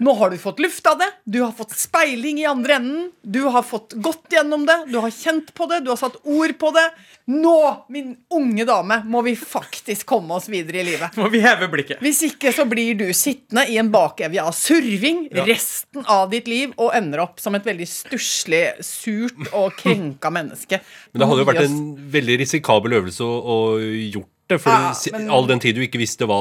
Nå 0.00 0.12
har 0.16 0.30
du 0.32 0.38
fått 0.40 0.58
luft 0.58 0.86
av 0.86 0.98
det, 0.98 1.08
du 1.24 1.42
har 1.42 1.52
fått 1.52 1.74
speiling 1.76 2.38
i 2.40 2.46
andre 2.48 2.78
enden, 2.80 3.10
du 3.20 3.42
har 3.52 3.62
fått 3.62 3.92
gått 3.92 4.32
gjennom 4.32 4.62
det, 4.66 4.78
du 4.88 4.96
har 4.96 5.12
kjent 5.12 5.50
på 5.54 5.66
det, 5.68 5.82
du 5.84 5.90
har 5.92 5.98
satt 6.00 6.16
ord 6.24 6.54
på 6.58 6.70
det. 6.72 6.86
Nå, 7.28 7.56
min 7.92 8.14
unge 8.32 8.64
dame, 8.64 9.02
må 9.04 9.20
vi 9.26 9.34
faktisk 9.36 10.08
komme 10.08 10.38
oss 10.40 10.48
videre 10.48 10.80
i 10.80 10.86
livet. 10.88 11.20
Må 11.20 11.28
vi 11.28 11.42
heve 11.44 11.68
blikket? 11.68 12.00
Hvis 12.00 12.22
ikke 12.30 12.48
så 12.56 12.64
blir 12.70 12.96
du 12.96 13.04
sittende 13.12 13.66
i 13.68 13.76
en 13.82 13.92
bakevje 13.92 14.40
av 14.40 14.56
surving 14.56 15.26
resten 15.44 16.08
av 16.08 16.32
ditt 16.32 16.48
liv 16.48 16.72
og 16.80 16.96
ender 16.96 17.26
opp 17.26 17.36
som 17.44 17.60
et 17.60 17.68
veldig 17.68 17.92
stusslig, 17.92 18.64
surt 18.80 19.52
og 19.52 19.76
krenka 19.76 20.32
menneske. 20.32 20.80
Men 21.12 21.20
det 21.20 21.28
hadde 21.28 21.44
jo 21.44 21.52
vært 21.52 21.66
en 21.68 21.80
veldig 22.16 22.40
risikabel 22.40 23.02
øvelse 23.02 23.28
å, 23.28 23.36
å 23.36 23.58
gjort 23.84 24.32
det, 24.50 24.58
for 24.62 24.74
Ja, 24.74 24.90
men- 25.16 25.30
all 25.32 25.46
den 25.48 25.60
tid 25.62 25.78
du 25.78 25.80
ikke 25.84 26.00
visste 26.00 26.26
hva 26.28 26.38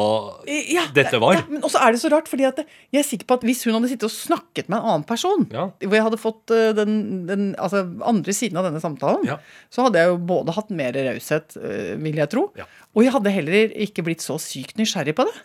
Ja, 0.47 0.83
dette 0.93 1.19
var. 1.21 1.37
Ja, 1.37 1.43
men 1.49 1.61
også 1.65 1.79
er 1.81 1.95
det 1.95 2.01
så 2.01 2.11
rart, 2.11 2.27
fordi 2.31 2.45
at 2.49 2.59
jeg 2.63 2.99
er 2.99 3.07
sikker 3.07 3.25
på 3.29 3.37
at 3.39 3.45
hvis 3.47 3.63
hun 3.65 3.77
hadde 3.77 3.89
sittet 3.91 4.09
og 4.09 4.15
snakket 4.15 4.67
med 4.69 4.79
en 4.79 4.89
annen 4.91 5.05
person, 5.07 5.45
hvor 5.49 5.95
jeg 5.95 6.05
hadde 6.07 6.19
fått 6.21 6.51
eh, 6.55 6.73
den, 6.77 7.25
den 7.29 7.55
altså, 7.57 7.85
andre 8.03 8.35
siden 8.35 8.57
av 8.59 8.67
denne 8.69 8.81
samtalen, 8.83 9.25
så 9.69 9.85
hadde 9.87 10.01
jeg 10.01 10.11
jo 10.11 10.17
både 10.17 10.55
hatt 10.57 10.69
mer 10.75 10.93
raushet, 10.93 11.55
eh, 11.61 11.95
vil 12.01 12.19
jeg 12.21 12.29
tro, 12.35 12.49
og 12.95 13.03
jeg 13.05 13.13
hadde 13.15 13.31
heller 13.31 13.73
ikke 13.87 14.03
blitt 14.05 14.25
så 14.25 14.37
sykt 14.41 14.77
nysgjerrig 14.81 15.15
på 15.15 15.25
det. 15.29 15.35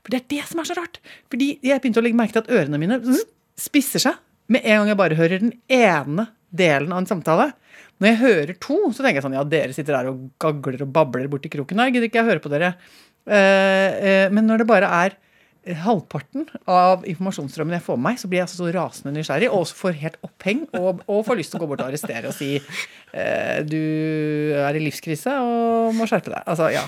For 0.00 0.14
det 0.14 0.22
er 0.22 0.28
det 0.36 0.44
som 0.48 0.60
er 0.62 0.64
så 0.64 0.76
rart. 0.78 0.98
Fordi 1.30 1.58
jeg 1.62 1.80
begynte 1.82 2.00
å 2.00 2.04
legge 2.04 2.16
merke 2.16 2.32
til 2.38 2.44
at 2.46 2.52
ørene 2.56 2.78
mine 2.80 3.00
spisser 3.60 4.00
seg 4.00 4.14
med 4.50 4.64
en 4.64 4.80
gang 4.80 4.88
jeg 4.94 4.96
bare 5.00 5.18
hører 5.18 5.42
den 5.42 5.52
ene 5.68 6.28
delen 6.50 6.90
av 6.92 7.02
en 7.02 7.06
samtale. 7.10 7.52
Når 8.00 8.08
jeg 8.08 8.20
hører 8.24 8.54
to, 8.64 8.78
så 8.94 9.04
tenker 9.04 9.20
jeg 9.20 9.26
sånn 9.26 9.36
Ja, 9.36 9.44
dere 9.44 9.76
sitter 9.76 9.98
der 9.98 10.12
og 10.12 10.28
gagler 10.40 10.86
og 10.86 10.92
babler 10.94 11.28
borti 11.32 11.50
kroken. 11.52 11.80
Nei, 11.80 11.90
gidder 11.92 12.08
ikke 12.08 12.22
jeg 12.22 12.30
høre 12.30 12.44
på 12.44 12.52
dere. 12.52 12.74
Eh, 13.28 13.98
eh, 14.00 14.28
men 14.32 14.48
når 14.48 14.62
det 14.62 14.70
bare 14.70 14.88
er 15.04 15.18
halvparten 15.84 16.46
av 16.72 17.02
informasjonsstrømmen 17.04 17.76
jeg 17.76 17.84
får 17.84 17.98
med 17.98 18.06
meg, 18.06 18.20
så 18.22 18.30
blir 18.30 18.40
jeg 18.40 18.46
altså 18.46 18.62
så 18.62 18.70
rasende 18.72 19.12
nysgjerrig 19.12 19.50
og 19.50 19.58
også 19.66 19.76
får 19.76 19.98
helt 20.00 20.16
oppheng 20.24 20.62
og, 20.78 21.02
og 21.04 21.20
får 21.26 21.36
lyst 21.36 21.52
til 21.52 21.60
å 21.60 21.62
gå 21.62 21.68
bort 21.68 21.82
og 21.84 21.90
arrestere 21.90 22.30
og 22.30 22.36
si 22.36 22.54
eh, 22.56 23.58
du 23.68 23.76
er 24.56 24.78
i 24.78 24.82
livskrise 24.82 25.34
og 25.44 25.92
må 25.98 26.08
skjerpe 26.08 26.32
deg. 26.32 26.46
Altså, 26.48 26.70
ja. 26.72 26.86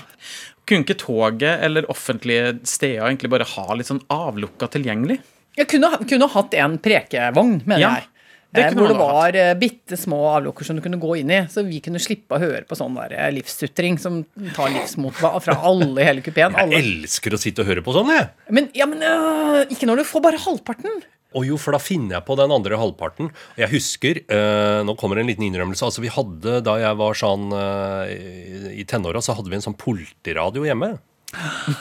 Kunne 0.65 0.87
ikke 0.87 0.97
toget 1.03 1.61
eller 1.67 1.85
offentlige 1.93 2.55
steder 2.65 3.05
egentlig 3.05 3.31
bare 3.35 3.47
ha 3.53 3.77
litt 3.77 3.91
sånn 3.91 4.01
avlukka 4.13 4.71
tilgjengelig? 4.73 5.19
Jeg 5.59 5.69
kunne, 5.69 5.91
kunne 6.09 6.31
hatt 6.33 6.55
en 6.57 6.79
prekevogn, 6.81 7.59
mener 7.67 7.83
Ja, 7.83 7.93
jeg. 8.01 8.09
Det 8.53 8.63
Eh, 8.67 8.73
hvor 8.77 8.87
det 8.91 8.97
var 8.99 9.35
eh, 9.39 9.53
bitte 9.57 9.97
små 9.97 10.19
avlukker 10.35 10.65
som 10.67 10.77
du 10.77 10.81
kunne 10.85 10.99
gå 11.01 11.15
inn 11.19 11.31
i. 11.33 11.39
Så 11.49 11.63
vi 11.65 11.79
kunne 11.81 12.01
slippe 12.01 12.37
å 12.37 12.41
høre 12.43 12.63
på 12.69 12.77
sånn 12.77 12.95
eh, 13.07 13.31
livssutring 13.33 13.97
som 14.01 14.21
tar 14.53 14.69
livsmot 14.75 15.15
fra 15.17 15.57
alle 15.57 15.89
i 16.01 16.05
hele 16.05 16.21
kupeen. 16.25 16.53
Jeg 16.53 16.83
elsker 16.83 17.33
å 17.33 17.39
sitte 17.41 17.63
og 17.65 17.71
høre 17.71 17.81
på 17.85 17.95
sånn, 17.95 18.11
jeg. 18.13 18.29
Men, 18.53 18.69
ja, 18.77 18.85
men 18.89 19.01
øh, 19.01 19.63
ikke 19.73 19.89
når 19.89 20.03
du 20.03 20.09
får 20.11 20.21
bare 20.27 20.41
halvparten. 20.45 21.01
Og 21.33 21.47
jo, 21.49 21.55
for 21.57 21.73
da 21.73 21.79
finner 21.81 22.19
jeg 22.19 22.25
på 22.27 22.35
den 22.37 22.51
andre 22.53 22.77
halvparten. 22.77 23.31
Jeg 23.57 23.71
husker, 23.71 24.19
øh, 24.29 24.83
nå 24.85 24.93
kommer 25.01 25.17
en 25.17 25.25
liten 25.31 25.47
innrømmelse. 25.47 25.87
Altså, 25.89 26.03
vi 26.05 26.11
hadde, 26.13 26.59
Da 26.61 26.75
jeg 26.77 26.99
var 26.99 27.17
sånn 27.17 27.47
øh, 27.57 28.69
i- 28.77 28.85
tenåra, 28.85 29.17
så 29.25 29.33
hadde 29.33 29.49
vi 29.49 29.57
en 29.57 29.65
sånn 29.65 29.77
politiradio 29.81 30.61
hjemme. 30.69 30.91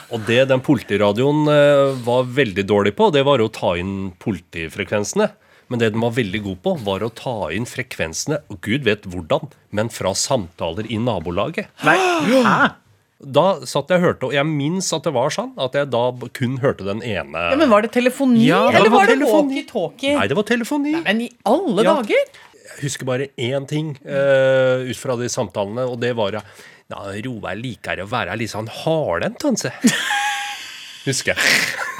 Og 0.09 0.25
det 0.25 0.47
den 0.49 0.62
politiradioen 0.64 1.45
var 2.07 2.25
veldig 2.25 2.64
dårlig 2.64 2.95
på, 2.97 3.11
det 3.12 3.21
var 3.29 3.43
å 3.45 3.50
ta 3.52 3.75
inn 3.76 4.14
politifrekvensene. 4.25 5.26
Men 5.73 5.81
det 5.81 5.88
den 5.95 6.02
var 6.05 6.12
veldig 6.12 6.43
god 6.45 6.59
på, 6.67 6.75
var 6.85 7.00
å 7.07 7.09
ta 7.17 7.35
inn 7.57 7.64
frekvensene, 7.69 8.43
og 8.52 8.61
gud 8.67 8.85
vet 8.85 9.07
hvordan, 9.09 9.49
men 9.73 9.88
fra 9.93 10.12
samtaler 10.19 10.85
i 10.93 10.99
nabolaget. 11.00 11.71
Nei. 11.87 11.97
Hæ? 12.45 12.71
Da 13.23 13.45
satt 13.71 13.88
jeg 13.93 14.00
og 14.00 14.05
hørte, 14.05 14.29
og 14.29 14.33
jeg 14.35 14.45
minnes 14.50 14.88
at 14.93 15.05
det 15.07 15.12
var 15.14 15.31
sånn, 15.31 15.52
at 15.62 15.76
jeg 15.79 15.88
da 15.95 16.00
kun 16.35 16.57
hørte 16.59 16.83
den 16.88 17.00
ene 17.07 17.38
Ja, 17.52 17.59
men 17.61 17.71
Var 17.71 17.85
det 17.87 17.93
telefoni, 17.95 18.43
Ja, 18.49 18.64
det 18.69 18.81
eller 18.81 18.91
var 18.91 19.05
var 19.05 19.07
det 19.12 19.14
telefoni. 19.14 19.61
walkietalkie? 19.62 20.14
Nei, 20.19 20.26
det 20.26 20.37
var 20.41 20.47
telefoni. 20.49 20.93
Nei, 20.97 21.02
Men 21.07 21.21
i 21.23 21.31
alle 21.47 21.85
Ja. 21.87 21.95
dager! 22.00 22.25
Jeg 22.73 22.81
husker 22.88 23.07
bare 23.07 23.29
én 23.38 23.69
ting 23.71 23.93
uh, 24.02 24.83
ut 24.91 24.97
fra 24.99 25.14
de 25.21 25.29
samtalene, 25.31 25.87
og 25.87 26.00
det 26.02 26.12
var 26.19 26.35
at 26.43 26.45
Roar 27.25 27.55
liker 27.57 28.02
å 28.02 28.09
være 28.11 28.35
litt 28.37 28.50
sånn 28.52 28.67
hardhendt, 28.83 29.38
kanskje. 29.41 29.71
Husker 31.07 31.33
jeg. 31.38 31.92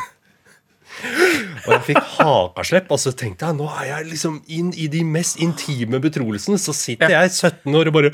Og 1.62 1.73
jeg 1.76 1.83
fikk 1.92 2.00
hakaslepp, 2.16 2.90
og 2.90 2.99
så 2.99 3.12
tenkte 3.14 3.47
jeg 3.49 3.59
nå 3.59 3.69
er 3.71 3.87
jeg 3.88 4.09
liksom 4.11 4.40
inn 4.50 4.73
i 4.75 4.88
de 4.90 5.02
mest 5.07 5.38
intime 5.42 6.00
betroelsene. 6.02 6.59
Så 6.61 6.75
sitter 6.76 7.12
jeg 7.14 7.31
17 7.31 7.78
år 7.78 7.90
og 7.90 7.97
bare 7.99 8.11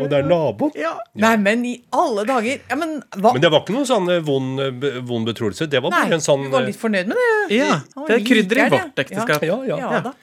Og 0.00 0.08
det 0.10 0.18
er 0.18 0.26
naboen. 0.26 0.74
Nei, 1.22 1.34
men 1.42 1.64
i 1.68 1.74
alle 1.94 2.26
dager! 2.28 2.62
Ja, 2.66 2.78
men 2.80 2.98
hva 3.14 3.34
Men 3.36 3.44
det 3.44 3.52
var 3.54 3.62
ikke 3.62 3.76
noen 3.76 3.88
sånn 3.88 4.10
eh, 4.12 4.22
vond, 4.26 4.62
eh, 4.62 5.00
vond 5.06 5.28
betroelse. 5.28 5.68
Det 5.70 5.82
var 5.84 5.94
Nei, 5.94 6.06
en 6.16 6.24
sånn 6.24 6.48
du 6.48 6.52
var 6.54 6.66
eh, 6.66 6.72
litt 6.72 6.80
fornøyd 6.80 7.10
med 7.12 7.20
det? 7.20 7.58
Ja, 7.60 7.80
det 8.08 8.18
er 8.18 8.24
krydder 8.26 8.62
i 8.64 8.70
vårt 8.74 9.04
ekteskap. 9.06 9.46
Ja, 9.46 9.60
ja. 9.68 9.82
Ja, 9.82 10.00
da. 10.10 10.16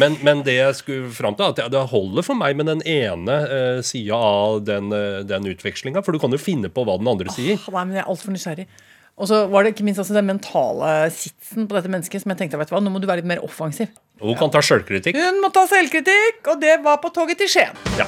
Men, 0.00 0.16
men 0.26 0.42
det 0.46 0.56
jeg 0.56 0.76
skulle 0.80 1.12
fram 1.14 1.36
til, 1.38 1.52
at 1.52 1.72
det 1.72 1.82
holder 1.92 2.26
for 2.26 2.38
meg 2.38 2.56
med 2.58 2.66
den 2.66 2.82
ene 2.90 3.36
uh, 3.46 3.80
sida 3.86 4.18
av 4.18 4.64
den, 4.66 4.90
uh, 4.90 5.22
den 5.26 5.46
utvekslinga. 5.52 6.02
For 6.02 6.16
du 6.16 6.22
kan 6.22 6.34
jo 6.34 6.40
finne 6.42 6.72
på 6.72 6.82
hva 6.86 6.98
den 6.98 7.10
andre 7.10 7.32
sier. 7.34 7.60
Nei, 7.70 7.84
men 7.84 8.00
jeg 8.00 8.02
er 8.02 8.10
altfor 8.10 8.34
nysgjerrig. 8.34 8.66
Og 9.16 9.28
så 9.30 9.46
var 9.48 9.64
det 9.64 9.72
ikke 9.72 9.84
minst 9.86 10.00
altså 10.02 10.12
den 10.12 10.26
mentale 10.28 11.08
sitsen 11.08 11.64
på 11.64 11.76
dette 11.78 11.88
mennesket 11.88 12.20
som 12.20 12.34
jeg 12.34 12.42
tenkte, 12.42 12.58
vet 12.60 12.68
du 12.68 12.74
hva, 12.74 12.82
nå 12.84 12.90
må 12.92 13.00
du 13.00 13.06
være 13.08 13.22
litt 13.22 13.30
mer 13.30 13.40
offensiv. 13.46 13.88
Og 14.20 14.32
hun 14.32 14.36
kan 14.36 14.52
ta 14.52 14.60
sjølkritikk. 14.64 15.16
Hun 15.16 15.40
må 15.40 15.48
ta 15.54 15.62
selvkritikk, 15.70 16.42
og 16.52 16.60
det 16.60 16.74
var 16.84 17.00
på 17.00 17.08
toget 17.16 17.40
til 17.40 17.48
Skien. 17.48 17.72
Ja. 17.96 18.04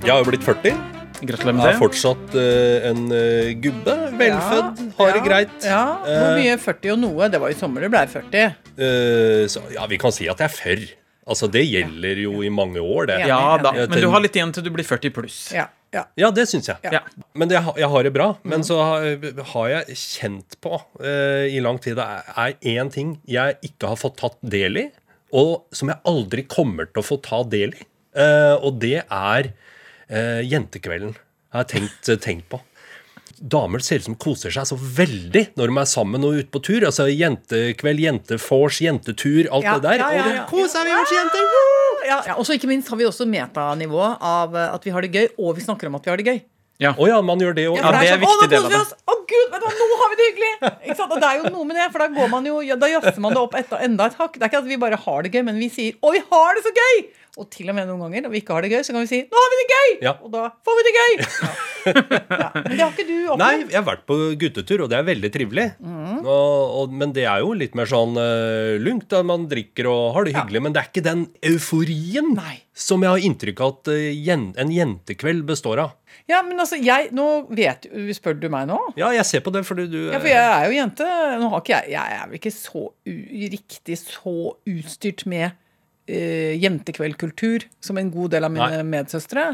Jeg 0.00 0.12
har 0.12 0.24
jo 0.24 0.30
blitt 0.30 0.44
40. 0.44 0.80
Gratulerer 1.24 1.56
med 1.56 1.62
det. 1.64 1.74
er 1.74 1.78
fortsatt 1.80 2.34
uh, 2.36 2.88
en 2.88 3.04
uh, 3.12 3.52
gubbe. 3.64 3.98
Velfødd, 4.20 4.82
har 4.96 5.12
det 5.12 5.20
ja, 5.20 5.28
greit. 5.28 5.54
Ja, 5.64 5.84
Hvor 6.08 6.24
Eh, 6.24 6.40
mye 6.40 6.58
40 6.60 6.96
og 6.96 7.00
noe? 7.04 7.30
Det 7.32 7.40
var 7.40 7.52
i 7.52 7.56
sommer 7.56 7.84
du 7.84 7.92
ble 7.92 8.04
40. 8.16 8.58
Uh, 8.80 9.44
så, 9.52 9.64
ja, 9.76 9.84
vi 9.92 10.00
kan 10.00 10.12
si 10.12 10.28
at 10.28 10.40
jeg 10.40 10.48
er 10.48 10.56
for. 10.56 10.90
Altså, 11.24 11.48
det 11.52 11.64
gjelder 11.64 12.20
jo 12.20 12.42
i 12.44 12.50
mange 12.52 12.80
år, 12.80 13.12
det. 13.12 13.22
Ja. 13.24 13.32
Ja 13.32 13.56
da, 13.60 13.72
men 13.76 13.96
du 13.96 14.10
har 14.12 14.24
litt 14.24 14.36
igjen 14.36 14.52
til 14.56 14.64
du 14.64 14.72
blir 14.72 14.84
40 14.84 15.12
pluss. 15.16 15.38
Ja, 15.56 15.68
ja. 15.94 16.02
Ja, 16.18 16.30
det 16.34 16.44
syns 16.50 16.68
jeg. 16.70 16.76
Ja. 16.92 17.00
Men 17.38 17.50
det, 17.50 17.60
jeg 17.78 17.88
har 17.94 18.06
det 18.06 18.12
bra. 18.14 18.28
Men 18.42 18.66
så 18.66 18.80
har, 18.82 19.06
har 19.54 19.70
jeg 19.72 19.96
kjent 20.00 20.58
på 20.64 20.76
uh, 21.00 21.46
i 21.46 21.62
lang 21.64 21.78
tid 21.82 21.96
Det 22.00 22.04
er 22.34 22.58
én 22.74 22.90
ting 22.92 23.16
jeg 23.30 23.56
ikke 23.66 23.92
har 23.94 24.00
fått 24.00 24.18
tatt 24.20 24.38
del 24.42 24.82
i, 24.82 24.86
og 25.34 25.64
som 25.74 25.90
jeg 25.90 26.02
aldri 26.10 26.44
kommer 26.50 26.90
til 26.90 27.02
å 27.02 27.06
få 27.06 27.18
ta 27.24 27.42
del 27.50 27.74
i. 27.78 27.88
Uh, 28.14 28.54
og 28.60 28.78
det 28.82 29.00
er 29.02 29.50
uh, 29.50 30.42
jentekvelden. 30.46 31.16
Har 31.54 31.64
jeg 31.64 31.72
tenkt, 31.76 32.12
tenkt 32.22 32.48
på. 32.50 32.60
Damer 33.38 33.82
ser 33.82 33.98
ut 34.00 34.06
som 34.06 34.14
koser 34.18 34.52
seg 34.54 34.66
så 34.70 34.76
veldig 34.78 35.42
når 35.58 35.70
de 35.70 35.78
er 35.82 35.88
sammen 35.90 36.22
og 36.26 36.38
ute 36.38 36.50
på 36.54 36.62
tur. 36.64 36.86
Altså 36.86 37.08
Jentekveld, 37.10 38.00
jentefors, 38.00 38.78
jentetur, 38.84 39.48
alt 39.50 39.66
Ja, 39.66 39.74
det 39.78 39.88
der. 39.88 39.98
ja, 40.00 40.10
ja, 40.14 40.22
Og 40.22 40.28
det 40.30 40.36
ja. 40.38 40.44
koser 40.50 40.86
vi 40.86 40.94
oss, 40.94 41.14
jenter! 41.14 41.93
Ja, 42.04 42.18
ja. 42.28 42.34
Og 42.36 42.46
så 42.46 42.56
ikke 42.56 42.68
minst 42.70 42.90
har 42.92 43.00
vi 43.00 43.06
også 43.08 43.26
metanivå 43.28 44.02
av 44.20 44.56
eh, 44.56 44.74
at 44.74 44.84
vi 44.84 44.92
har 44.94 45.04
det 45.04 45.12
gøy, 45.14 45.28
og 45.38 45.56
vi 45.56 45.64
snakker 45.64 45.88
om 45.88 45.96
at 45.98 46.04
vi 46.06 46.12
har 46.12 46.20
det 46.20 46.28
gøy. 46.28 46.42
Å 46.82 47.06
ja, 47.06 47.20
man 47.22 47.38
gjør 47.38 47.54
det 47.54 47.68
òg. 47.70 47.76
Ja, 47.78 47.90
det 47.94 48.00
er 48.02 48.16
sånn, 48.16 48.24
viktig 48.24 48.46
«Å, 48.46 48.50
del 48.50 48.64
av 48.66 48.72
det». 48.72 49.02
Å 49.06 49.14
gud, 49.30 49.50
vet 49.52 49.62
du 49.62 49.82
nå 49.84 49.98
har 50.00 50.10
vi 50.10 50.16
det 50.18 50.28
hyggelig! 50.30 50.52
Ikke 50.84 50.96
sant? 50.98 51.12
Og 51.14 51.20
det 51.22 51.28
er 51.28 51.36
jo 51.38 51.52
noe 51.54 51.68
med 51.68 51.78
det, 51.78 51.90
for 51.94 52.02
da 52.02 52.08
går 52.16 52.32
man 52.32 52.48
jo, 52.50 52.56
ja, 52.66 52.78
da 52.80 52.90
jazzer 52.90 53.20
man 53.22 53.36
det 53.36 53.42
opp 53.44 53.54
et, 53.58 53.76
enda 53.86 54.08
et 54.10 54.16
hakk. 54.18 54.34
Det 54.34 54.42
er 54.42 54.50
ikke 54.50 54.62
at 54.64 54.72
vi 54.72 54.80
bare 54.82 54.98
har 55.04 55.26
det 55.26 55.30
gøy, 55.34 55.44
men 55.46 55.60
vi 55.62 55.70
sier 55.72 55.94
'Å, 56.00 56.14
vi 56.16 56.22
har 56.32 56.58
det 56.58 56.64
så 56.66 56.74
gøy!' 56.74 57.04
Og 57.34 57.48
til 57.50 57.66
og 57.70 57.74
med 57.74 57.88
noen 57.90 57.98
ganger 58.04 58.22
når 58.22 58.30
vi 58.30 58.40
ikke 58.44 58.54
har 58.54 58.62
det 58.62 58.70
gøy, 58.70 58.82
så 58.86 58.94
kan 58.94 59.02
vi 59.02 59.10
si 59.10 59.20
'nå 59.22 59.38
har 59.44 59.50
vi 59.52 59.60
det 59.60 59.68
gøy'! 59.70 59.94
Ja. 60.06 60.12
Og 60.18 60.30
da 60.34 60.50
får 60.66 60.78
vi 60.78 60.86
det 60.88 60.94
gøy! 60.98 61.14
Ja. 61.84 62.48
Men 62.54 62.70
det 62.72 62.80
har 62.80 62.92
ikke 62.94 63.04
du 63.04 63.16
opplevd. 63.28 63.40
Nei, 63.42 63.66
jeg 63.68 63.76
har 63.76 63.84
vært 63.84 64.06
på 64.08 64.16
guttetur, 64.40 64.84
og 64.84 64.88
det 64.88 64.96
er 64.96 65.04
veldig 65.04 65.30
trivelig. 65.34 65.66
Mm. 65.84 66.22
Og, 66.22 66.60
og, 66.80 66.94
men 66.96 67.12
det 67.12 67.26
er 67.28 67.42
jo 67.44 67.50
litt 67.52 67.74
mer 67.76 67.90
sånn 67.90 68.16
uh, 68.16 68.80
lungt, 68.80 69.10
da 69.12 69.20
man 69.20 69.44
drikker 69.50 69.90
og 69.90 70.14
har 70.16 70.24
det 70.24 70.32
hyggelig. 70.32 70.62
Men 70.64 70.72
det 70.72 70.80
er 70.80 70.88
ikke 70.88 71.04
den 71.04 71.26
euforien 71.44 72.32
Nei. 72.38 72.54
som 72.72 73.04
jeg 73.04 73.12
har 73.12 73.26
inntrykk 73.28 73.60
av 73.60 73.74
at 73.74 73.92
uh, 73.92 74.32
en 74.64 74.72
jentekveld 74.72 75.44
består 75.44 75.84
av. 75.84 75.92
Ja, 76.30 76.40
men 76.44 76.56
altså, 76.60 76.78
jeg 76.80 77.10
Nå 77.12 77.26
vet 77.52 77.84
Spør 78.16 78.38
du 78.40 78.46
meg 78.52 78.68
nå? 78.70 78.78
Ja, 78.96 79.10
jeg 79.12 79.26
ser 79.28 79.42
på 79.44 79.52
det 79.54 79.64
fordi 79.68 79.88
du 79.92 79.98
Ja, 80.06 80.20
for 80.20 80.30
jeg 80.30 80.40
er 80.40 80.70
jo 80.70 80.78
jente. 80.78 81.08
Nå 81.40 81.50
har 81.52 81.64
ikke 81.64 81.74
jeg 81.82 81.92
Jeg 81.92 82.16
er 82.16 82.30
vel 82.30 82.40
ikke 82.40 82.54
så 82.54 82.86
riktig 83.54 83.98
så 84.00 84.34
utstyrt 84.70 85.26
med 85.30 85.52
uh, 86.08 86.52
jentekveldkultur 86.60 87.66
som 87.84 88.00
en 88.00 88.10
god 88.12 88.34
del 88.36 88.46
av 88.48 88.52
mine 88.54 88.80
Nei. 88.80 88.86
medsøstre. 88.94 89.46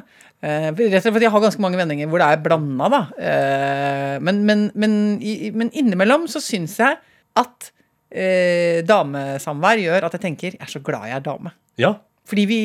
Uh, 0.42 0.70
rett 0.70 0.86
og 0.86 0.96
slett 0.96 1.14
fordi 1.14 1.26
jeg 1.26 1.34
har 1.34 1.44
ganske 1.44 1.62
mange 1.62 1.80
vendinger 1.80 2.10
hvor 2.10 2.22
det 2.22 2.28
er 2.30 2.44
blanda, 2.44 2.90
da. 2.92 3.02
Uh, 3.18 4.16
men, 4.26 4.42
men, 4.46 4.68
men, 4.78 4.94
i, 5.22 5.50
men 5.54 5.72
innimellom 5.74 6.28
så 6.30 6.42
syns 6.44 6.78
jeg 6.80 6.98
at 7.40 7.70
uh, 7.70 8.78
damesamvær 8.86 9.82
gjør 9.82 10.06
at 10.08 10.16
jeg 10.18 10.26
tenker 10.26 10.54
jeg 10.54 10.62
er 10.62 10.72
så 10.72 10.82
glad 10.86 11.10
jeg 11.10 11.18
er 11.18 11.26
dame. 11.26 11.54
Ja, 11.80 11.96
Fordi 12.30 12.44
vi, 12.46 12.60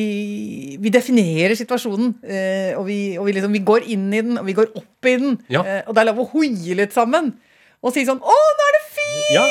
vi 0.78 0.92
definerer 0.94 1.56
situasjonen, 1.58 2.14
eh, 2.22 2.72
og, 2.78 2.84
vi, 2.86 2.98
og 3.18 3.26
vi, 3.26 3.32
liksom, 3.36 3.52
vi 3.56 3.64
går 3.66 3.88
inn 3.96 4.06
i 4.14 4.22
den, 4.22 4.38
og 4.38 4.46
vi 4.46 4.54
går 4.54 4.70
opp 4.78 5.08
i 5.10 5.16
den. 5.18 5.36
Ja. 5.50 5.64
Eh, 5.66 5.82
og 5.88 5.94
det 5.96 6.04
er 6.04 6.10
lov 6.12 6.22
å 6.22 6.30
hoie 6.36 6.76
litt 6.78 6.94
sammen. 6.94 7.32
Og 7.84 7.92
si 7.94 8.06
sånn 8.08 8.18
'Å, 8.22 8.36
nå 8.58 8.62
er 8.66 8.74
det 8.74 8.84
fint!' 8.96 9.34
ja. 9.36 9.42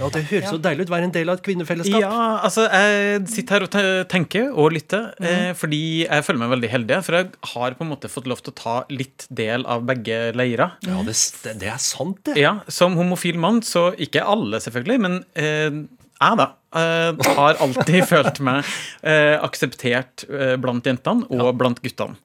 ja 0.00 0.08
det 0.14 0.22
høres 0.30 0.48
så 0.52 0.58
deilig 0.62 0.84
ut. 0.86 0.90
å 0.92 0.94
Være 0.94 1.08
en 1.08 1.12
del 1.16 1.28
av 1.32 1.36
et 1.40 1.42
kvinnefellesskap. 1.44 2.00
Ja, 2.00 2.20
altså 2.46 2.62
jeg 2.70 3.26
sitter 3.28 3.58
her 3.58 3.64
og 3.66 4.08
tenker 4.08 4.46
og 4.54 4.70
lytter, 4.72 5.10
Mhm. 5.18 5.26
eh, 5.26 5.52
fordi 5.58 5.80
jeg 6.06 6.24
føler 6.24 6.38
meg 6.38 6.52
veldig 6.54 6.70
heldig. 6.70 7.00
For 7.04 7.12
jeg 7.18 7.28
har 7.54 7.74
på 7.74 7.82
en 7.84 7.90
måte 7.90 8.08
fått 8.12 8.26
lov 8.30 8.40
til 8.40 8.52
å 8.52 8.56
ta 8.62 8.76
litt 8.88 9.26
del 9.34 9.66
av 9.66 9.82
begge 9.84 10.32
leirer. 10.36 10.72
Ja, 10.86 11.02
det, 11.02 11.16
det, 11.58 11.68
er 11.68 11.78
sant, 11.78 12.22
det. 12.24 12.36
Ja, 12.38 12.60
Som 12.68 12.96
homofil 12.96 13.36
mann, 13.36 13.60
så 13.62 13.90
ikke 13.98 14.24
alle 14.24 14.60
selvfølgelig, 14.62 15.00
men 15.00 15.24
eh, 15.34 15.70
jeg 16.20 16.36
da 16.38 16.52
har 16.72 17.60
alltid 17.64 18.04
følt 18.12 18.40
meg 18.46 18.66
eh, 19.02 19.36
akseptert 19.42 20.24
eh, 20.30 20.56
blant 20.60 20.86
jentene 20.86 21.26
og 21.34 21.54
blant 21.58 21.82
guttene. 21.82 22.18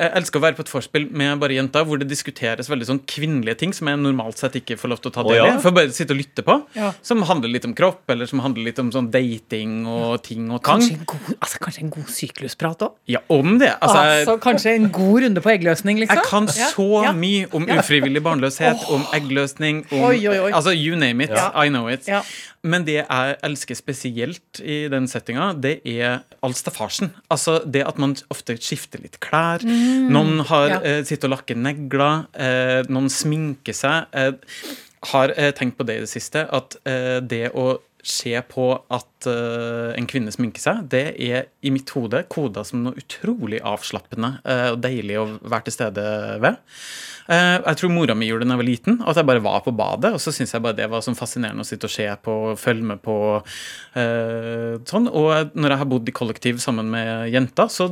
Jeg 0.00 0.12
elsker 0.16 0.40
å 0.40 0.42
være 0.46 0.56
på 0.56 0.64
et 0.64 0.70
vorspiel 0.72 1.06
med 1.12 1.40
bare 1.42 1.56
jenter 1.58 1.84
hvor 1.84 2.00
det 2.00 2.06
diskuteres 2.08 2.70
veldig 2.72 2.86
sånn 2.88 3.00
kvinnelige 3.10 3.58
ting 3.60 3.74
som 3.76 3.90
jeg 3.90 4.00
normalt 4.00 4.40
sett 4.40 4.54
ikke 4.56 4.78
får 4.80 4.92
lov 4.94 5.02
til 5.04 5.10
å 5.10 5.14
ta 5.18 5.24
del 5.26 5.34
i. 5.36 5.40
ja? 5.50 5.58
For 5.60 5.76
bare 5.76 5.92
sitte 5.92 6.14
og 6.16 6.20
lytte 6.22 6.44
på. 6.46 6.56
Ja. 6.78 6.92
Som 7.04 7.20
handler 7.28 7.52
litt 7.52 7.66
om 7.68 7.74
kropp, 7.76 8.02
eller 8.12 8.30
som 8.30 8.40
handler 8.44 8.70
litt 8.70 8.80
om 8.80 8.88
sånn 8.94 9.10
dating 9.12 9.82
og 9.90 10.22
ting 10.24 10.46
og 10.48 10.62
tang. 10.64 10.80
Kanskje 10.80 10.96
en 10.96 11.04
god, 11.12 11.28
altså, 11.36 11.60
kanskje 11.66 11.84
en 11.84 11.92
god 11.98 12.12
syklusprat 12.16 12.84
òg? 12.86 12.94
Ja, 13.12 13.20
om 13.28 13.58
det. 13.60 13.74
Altså, 13.76 13.98
Altså, 14.00 14.38
kanskje 14.42 14.72
en 14.78 14.88
god 14.94 15.22
runde 15.26 15.42
på 15.44 15.52
eggløsning, 15.52 16.00
liksom? 16.00 16.16
jeg 16.16 16.30
kan 16.30 16.48
så 16.50 16.88
ja. 17.04 17.12
mye 17.16 17.50
om 17.56 17.68
ufrivillig 17.76 18.22
barnløshet, 18.24 18.86
om 18.90 19.04
eggløsning, 19.16 19.84
om 19.92 20.06
Oi, 20.08 20.16
oi, 20.26 20.38
oi. 20.46 20.50
Altså, 20.56 20.72
you 20.74 20.96
name 20.98 21.24
it. 21.24 21.34
Ja. 21.36 21.50
I 21.54 21.68
know 21.68 21.90
it. 21.92 22.08
Ja. 22.08 22.22
Men 22.62 22.84
det 22.84 22.98
jeg 22.98 23.36
elsker 23.46 23.76
spesielt 23.78 24.60
i 24.60 24.82
den 24.92 25.06
settinga, 25.08 25.52
det 25.56 25.78
er 25.88 26.20
all 26.44 26.52
staffasjen. 26.56 27.08
Altså 27.32 27.58
det 27.64 27.86
at 27.88 28.00
man 28.00 28.12
ofte 28.32 28.56
skifter 28.60 29.00
litt 29.00 29.16
klær. 29.24 29.64
Noen 30.10 30.40
har 30.50 30.68
Mm. 30.68 30.72
ja. 30.74 30.80
eh, 30.98 31.02
sitter 31.08 31.30
og 31.30 31.36
lakker 31.38 31.56
negler. 31.56 32.26
Eh, 32.34 32.80
noen 32.92 33.08
sminker 33.12 33.76
seg. 33.76 34.06
Eh, 34.12 34.32
har 35.12 35.32
eh, 35.36 35.52
tenkt 35.56 35.78
på 35.78 35.86
det 35.88 35.96
i 35.96 36.02
det 36.04 36.10
siste, 36.12 36.42
at 36.52 36.76
eh, 36.84 37.20
det 37.24 37.50
å 37.56 37.78
se 38.02 38.32
på 38.48 38.66
at 38.96 39.26
eh, 39.28 39.90
en 39.98 40.06
kvinne 40.08 40.32
sminker 40.32 40.60
seg, 40.60 40.86
det 40.88 41.02
er 41.20 41.48
i 41.60 41.70
mitt 41.72 41.88
hode 41.92 42.22
koda 42.32 42.62
som 42.64 42.80
noe 42.86 42.96
utrolig 42.96 43.58
avslappende 43.60 44.38
eh, 44.44 44.70
og 44.72 44.78
deilig 44.80 45.18
å 45.20 45.26
være 45.42 45.66
til 45.68 45.74
stede 45.76 46.04
ved. 46.40 46.56
Eh, 47.28 47.58
jeg 47.60 47.76
tror 47.80 47.92
mora 47.92 48.16
mi 48.16 48.28
gjorde 48.30 48.46
det 48.46 48.48
da 48.48 48.56
jeg 48.56 48.62
var 48.62 48.68
liten, 48.70 48.96
og 49.02 49.10
at 49.12 49.20
jeg 49.20 49.28
bare 49.28 49.44
var 49.44 49.60
på 49.66 49.74
badet. 49.76 50.14
Og 50.16 50.20
så 50.24 50.32
syntes 50.32 50.52
jeg 50.56 50.64
bare 50.64 50.78
det 50.80 50.88
var 50.92 51.04
sånn 51.04 51.18
fascinerende 51.18 51.60
å 51.60 51.68
sitte 51.68 51.88
og 51.90 51.92
se 51.92 52.08
på, 52.24 52.36
følge 52.60 52.88
med 52.92 53.02
på 53.04 53.16
eh, 54.00 54.76
sånn. 54.88 55.08
Og 55.12 55.52
når 55.56 55.74
jeg 55.74 55.82
har 55.82 55.90
bodd 55.92 56.08
i 56.08 56.16
kollektiv 56.16 56.60
sammen 56.64 56.88
med 56.92 57.28
jenter, 57.34 57.68
så 57.72 57.90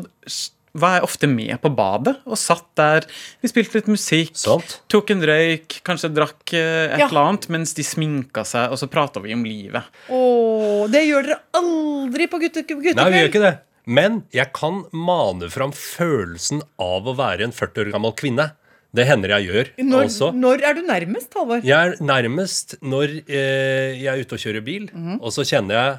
var 0.80 0.97
jeg 0.99 1.06
ofte 1.08 1.28
med 1.30 1.54
på 1.62 1.70
badet 1.75 2.16
og 2.26 2.38
satt 2.40 2.66
der. 2.78 3.06
Vi 3.42 3.49
spilte 3.50 3.78
litt 3.80 3.90
musikk, 3.90 4.32
Sånt. 4.38 4.78
tok 4.88 5.11
en 5.14 5.23
røyk, 5.28 5.80
kanskje 5.87 6.11
drakk 6.14 6.54
eh, 6.54 6.92
et 6.94 6.99
Ja. 7.02 7.08
eller 7.08 7.28
annet 7.32 7.49
mens 7.52 7.75
de 7.75 7.82
sminka 7.87 8.44
seg, 8.47 8.70
og 8.70 8.78
så 8.80 8.88
prata 8.90 9.20
vi 9.20 9.35
om 9.35 9.44
livet. 9.44 9.82
Åh, 10.11 10.87
det 10.90 11.04
gjør 11.08 11.26
dere 11.28 11.40
aldri 11.58 12.26
på 12.30 12.40
gutte. 12.42 12.64
Nei, 12.68 13.11
vi 13.11 13.18
gjør 13.23 13.32
ikke 13.32 13.44
det. 13.47 13.56
Men 13.88 14.23
jeg 14.37 14.52
kan 14.52 14.82
mane 14.92 15.49
fram 15.50 15.70
følelsen 15.73 16.61
av 16.78 17.06
å 17.08 17.14
være 17.16 17.47
en 17.49 17.52
40 17.56 17.87
år 17.87 17.92
gammel 17.94 18.12
kvinne. 18.18 18.50
Det 18.97 19.04
hender 19.04 19.28
jeg 19.37 19.49
gjør. 19.50 19.68
Når, 19.85 20.02
altså. 20.06 20.28
når 20.32 20.62
er 20.64 20.75
du 20.78 20.80
nærmest, 20.88 21.35
Halvor? 21.37 21.61
Jeg 21.64 21.76
er 21.76 21.97
nærmest 22.00 22.76
når 22.80 23.18
eh, 23.28 23.99
jeg 24.00 24.08
er 24.14 24.23
ute 24.25 24.37
og 24.38 24.40
kjører 24.40 24.64
bil, 24.64 24.87
Mhm. 24.94 25.18
og 25.20 25.32
så 25.35 25.44
kjenner 25.44 25.76
jeg 25.76 25.99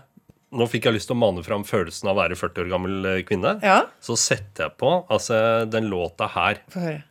Nå 0.49 0.65
fikk 0.65 0.87
jeg 0.87 0.95
lyst 0.95 1.09
til 1.11 1.13
å 1.13 1.21
mane 1.21 1.43
fram 1.45 1.61
følelsen 1.67 2.07
av 2.09 2.15
å 2.15 2.21
være 2.23 2.37
40 2.39 2.63
år 2.63 2.69
gammel 2.71 3.05
eh, 3.05 3.19
kvinne. 3.27 3.51
Ja. 3.61 3.83
Så 4.01 4.15
setter 4.17 4.65
jeg 4.65 4.73
på 4.81 4.89
altså, 5.05 5.37
den 5.69 5.85
låta 5.91 6.25
her. 6.33 6.63
Få 6.73 6.81
høre. 6.81 7.03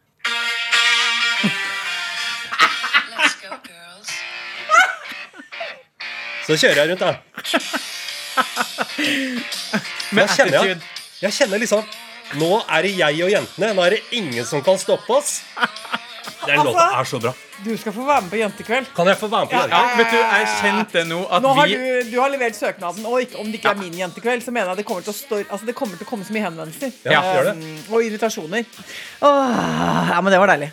Let's 3.15 3.37
go, 3.39 3.55
girls. 3.69 4.11
Så 6.49 6.59
kjører 6.59 6.83
jeg 6.83 6.91
rundt, 6.91 7.07
da. 7.07 7.15
Med 10.19 10.35
kjenner 10.35 10.59
jeg, 10.59 10.83
jeg 11.21 11.35
kjenner 11.37 11.61
liksom 11.61 11.83
Nå 12.39 12.59
er 12.61 12.85
det 12.85 12.91
jeg 12.99 13.23
og 13.25 13.31
jentene. 13.33 13.71
Nå 13.77 13.87
er 13.87 13.97
det 13.97 14.03
ingen 14.19 14.45
som 14.45 14.61
kan 14.67 14.77
stoppe 14.81 15.15
oss. 15.15 15.39
Den 16.47 16.59
Altså- 16.59 16.73
låta 16.73 17.01
er 17.01 17.05
så 17.05 17.19
bra. 17.21 17.33
Du 17.65 17.77
skal 17.77 17.93
få 17.93 18.05
være 18.07 18.23
med 18.23 18.31
på 18.31 18.37
jentekveld. 18.39 18.87
Kan 18.95 19.07
jeg 19.07 19.19
få 19.19 19.29
være 19.29 19.41
med 19.41 19.51
på 19.51 19.57
jentekveld? 19.59 19.73
Ja, 19.75 19.97
vet 19.99 20.11
du, 20.11 20.17
jeg 20.17 20.47
kjente 20.63 21.05
nå 21.09 21.21
at 21.31 21.43
Nå 21.43 21.55
har 21.55 21.67
vi 21.67 21.75
du, 21.75 22.11
du 22.13 22.21
har 22.21 22.31
levert 22.31 22.55
søknaden, 22.55 23.07
og 23.07 23.21
ikke, 23.21 23.39
om 23.41 23.47
det 23.51 23.55
ikke 23.59 23.71
er 23.73 23.81
min 23.81 23.93
jentekveld, 23.99 24.43
så 24.45 24.53
mener 24.55 24.69
jeg 24.73 24.77
det 24.77 24.87
kommer 24.87 25.03
til 25.03 25.13
å, 25.13 25.17
stå, 25.19 25.41
altså 25.51 25.67
det 25.67 25.75
kommer 25.75 25.97
til 25.99 26.07
å 26.07 26.11
komme 26.11 26.25
så 26.25 26.33
mye 26.37 26.45
henvendelser. 26.47 26.93
Ja, 27.05 27.23
gjør 27.23 27.49
det. 27.51 27.57
Um, 27.59 27.95
og 27.95 28.05
irritasjoner. 28.07 28.65
Åh, 29.23 30.13
ja, 30.15 30.21
men 30.23 30.33
det 30.33 30.39
var 30.39 30.53
deilig. 30.55 30.71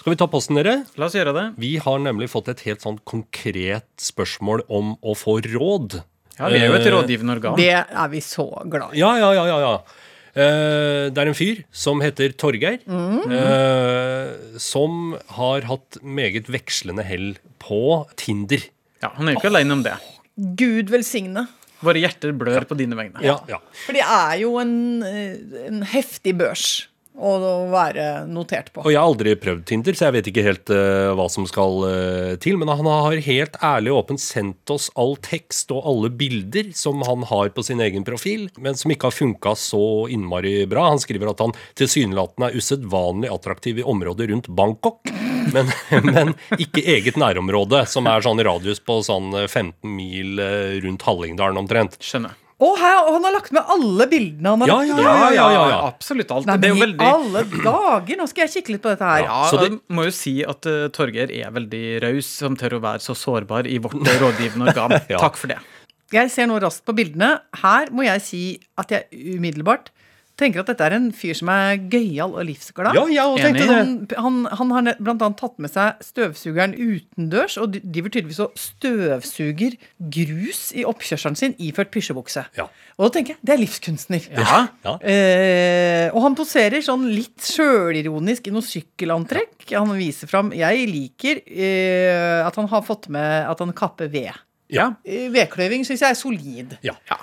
Skal 0.00 0.14
vi 0.14 0.16
ta 0.16 0.26
posten, 0.32 0.56
dere? 0.56 0.76
La 0.96 1.06
oss 1.10 1.14
gjøre 1.18 1.34
det. 1.36 1.46
Vi 1.60 1.74
har 1.82 1.98
nemlig 2.00 2.30
fått 2.32 2.48
et 2.48 2.60
helt 2.64 2.80
sånn 2.80 2.96
konkret 3.04 3.84
spørsmål 4.00 4.62
om 4.72 4.94
å 5.04 5.12
få 5.18 5.40
råd. 5.44 5.98
Ja, 6.38 6.48
Vi 6.48 6.56
er 6.56 6.70
jo 6.70 6.76
et 6.78 6.86
Eh, 6.86 6.92
rådgivende 6.94 7.34
organ. 7.36 7.56
Det 7.56 7.68
er 7.74 8.08
vi 8.08 8.20
så 8.24 8.46
glad 8.70 8.94
i. 8.94 8.98
Ja, 9.02 9.10
ja, 9.18 9.32
ja, 9.34 9.44
ja, 9.44 9.58
ja. 9.60 9.74
Eh, 10.34 11.08
det 11.10 11.18
er 11.18 11.30
en 11.30 11.36
fyr 11.36 11.62
som 11.74 12.02
heter 12.04 12.34
Torgeir, 12.38 12.78
eh, 12.86 14.58
som 14.62 15.16
har 15.36 15.66
hatt 15.66 15.98
meget 16.02 16.50
vekslende 16.52 17.04
hell 17.06 17.32
på 17.62 18.06
Tinder. 18.20 18.62
Ja, 19.02 19.10
Han 19.16 19.28
er 19.28 19.34
jo 19.34 19.40
ikke 19.40 19.50
alene 19.50 19.72
om 19.78 19.82
det. 19.86 19.96
Gud 20.56 20.92
velsigne. 20.92 21.46
Våre 21.80 22.02
hjerter 22.02 22.32
blør 22.36 22.66
på 22.68 22.76
dine 22.76 22.96
vegne. 22.98 23.22
Ja, 23.24 23.38
ja. 23.48 23.58
For 23.86 23.96
det 23.96 24.04
er 24.04 24.34
jo 24.42 24.58
en, 24.60 25.02
eh, 25.02 25.66
en 25.66 25.82
heftig 25.82 26.36
børs 26.36 26.86
å 27.20 27.54
være 27.70 28.24
notert 28.30 28.72
på. 28.72 28.84
Og 28.84 28.92
jeg 28.92 28.98
har 29.00 29.08
aldri 29.08 29.34
prøvd 29.38 29.66
Tinder, 29.68 29.96
så 29.96 30.08
jeg 30.08 30.16
vet 30.18 30.30
ikke 30.30 30.44
helt 30.46 30.72
uh, 30.72 31.12
hva 31.18 31.26
som 31.32 31.46
skal 31.48 31.84
uh, 31.84 32.32
til. 32.42 32.58
Men 32.60 32.72
han 32.72 32.88
har 32.88 33.20
helt 33.26 33.58
ærlig 33.64 33.92
og 33.92 34.02
åpent 34.04 34.22
sendt 34.24 34.72
oss 34.72 34.88
all 34.98 35.16
tekst 35.24 35.72
og 35.74 35.84
alle 35.88 36.10
bilder 36.12 36.72
som 36.76 37.04
han 37.06 37.26
har 37.30 37.52
på 37.54 37.64
sin 37.66 37.82
egen 37.84 38.06
profil, 38.06 38.48
men 38.58 38.78
som 38.78 38.92
ikke 38.92 39.10
har 39.10 39.16
funka 39.16 39.54
så 39.58 39.84
innmari 40.12 40.64
bra. 40.70 40.88
Han 40.92 41.02
skriver 41.02 41.32
at 41.32 41.44
han 41.44 41.54
tilsynelatende 41.78 42.50
er 42.50 42.60
usedvanlig 42.60 43.32
attraktiv 43.32 43.80
i 43.80 43.86
området 43.86 44.30
rundt 44.32 44.50
Bangkok, 44.56 45.12
men, 45.54 45.72
men 46.10 46.34
ikke 46.58 46.84
eget 46.96 47.20
nærområde, 47.20 47.84
som 47.90 48.08
er 48.10 48.24
sånn 48.24 48.42
radius 48.44 48.82
på 48.84 49.00
sånn 49.06 49.32
15 49.46 49.72
mil 49.84 50.40
eh, 50.42 50.78
rundt 50.84 51.04
Hallingdalen 51.06 51.60
omtrent. 51.60 51.98
Skjønner. 52.04 52.36
Og, 52.60 52.74
her, 52.76 52.98
og 53.08 53.14
han 53.16 53.24
har 53.24 53.32
lagt 53.38 53.52
med 53.56 53.64
alle 53.72 54.06
bildene 54.10 54.50
han 54.52 54.60
har 54.60 54.68
Ja, 54.68 54.74
lagt 54.82 54.96
med. 54.96 55.04
ja, 55.06 55.30
ja, 55.32 55.44
ja, 55.54 55.62
ja. 55.70 55.78
Absolutt 55.88 56.30
alt. 56.36 56.46
Nei, 56.50 56.56
det 56.60 56.68
er 56.68 56.74
jo 56.74 56.76
men 56.76 56.82
i 56.82 56.86
veldig 56.86 57.06
alle 57.08 57.42
dager! 57.64 58.18
Nå 58.20 58.26
skal 58.28 58.42
jeg 58.46 58.52
kikke 58.58 58.74
litt 58.74 58.82
på 58.84 58.90
dette 58.92 59.08
her. 59.08 59.22
ja, 59.24 59.38
Så 59.48 59.60
det- 59.62 59.80
må 59.88 60.04
jo 60.04 60.10
si 60.12 60.34
at 60.44 60.66
uh, 60.68 60.88
Torgeir 60.92 61.32
er 61.32 61.50
veldig 61.56 61.84
raus 62.04 62.26
som 62.26 62.56
tør 62.60 62.76
å 62.76 62.82
være 62.84 63.00
så 63.00 63.16
sårbar 63.16 63.66
i 63.66 63.78
vårt 63.78 63.96
uh, 63.96 64.12
rådgivende 64.20 64.68
organ. 64.74 64.92
Ja. 65.10 65.18
Takk 65.24 65.36
for 65.40 65.48
det. 65.48 65.56
Jeg 66.12 66.28
ser 66.30 66.46
nå 66.50 66.58
raskt 66.60 66.84
på 66.84 66.92
bildene. 66.94 67.40
Her 67.62 67.88
må 67.94 68.04
jeg 68.04 68.20
si 68.26 68.42
at 68.76 68.90
jeg 68.90 69.06
umiddelbart 69.38 69.88
tenker 70.40 70.62
at 70.64 70.70
dette 70.72 70.86
er 70.88 70.96
en 70.96 71.10
fyr 71.14 71.36
som 71.38 71.50
er 71.52 71.76
gøyal 71.92 72.32
og 72.34 72.46
livsglad. 72.48 72.96
Ja, 72.96 73.04
jeg 73.12 73.24
også 73.34 73.44
tenkte 73.44 73.66
Enig. 73.68 74.08
det. 74.10 74.18
Han, 74.18 74.38
han, 74.58 74.72
han 74.78 74.90
har 74.90 74.98
bl.a. 75.04 75.28
tatt 75.38 75.58
med 75.62 75.70
seg 75.72 76.00
støvsugeren 76.08 76.74
utendørs, 76.74 77.58
og 77.60 77.74
de- 77.76 77.82
driver 77.84 78.14
tydeligvis 78.16 78.40
og 78.46 78.56
støvsuger 78.58 79.76
grus 80.16 80.62
i 80.76 80.84
oppkjørselen 80.88 81.36
sin 81.38 81.54
iført 81.62 81.92
pysjebukse. 81.94 82.46
Ja. 82.58 82.66
Og 82.98 83.06
da 83.08 83.12
tenker 83.18 83.36
jeg, 83.36 83.42
det 83.46 83.54
er 83.54 83.62
livskunstner. 83.62 84.26
Ja. 84.34 84.60
Ja. 84.84 84.96
Eh, 85.06 86.08
og 86.14 86.22
han 86.26 86.36
poserer 86.38 86.82
sånn 86.84 87.06
litt 87.12 87.44
sjølironisk 87.44 88.48
i 88.50 88.54
noe 88.54 88.64
sykkelantrekk. 88.66 89.68
Han 89.76 89.92
viser 89.98 90.28
fram 90.30 90.50
Jeg 90.56 90.86
liker 90.90 91.42
eh, 91.46 92.40
at 92.46 92.56
han 92.58 92.68
har 92.72 92.82
fått 92.86 93.08
med 93.12 93.46
at 93.50 93.60
han 93.62 93.72
kapper 93.76 94.10
ved. 94.12 94.32
Ja. 94.70 94.92
Eh, 95.02 95.28
Vedkløyving 95.34 95.82
syns 95.86 96.04
jeg 96.04 96.14
er 96.14 96.18
solid. 96.18 96.76
Ja. 96.86 96.94
Ja. 97.10 97.16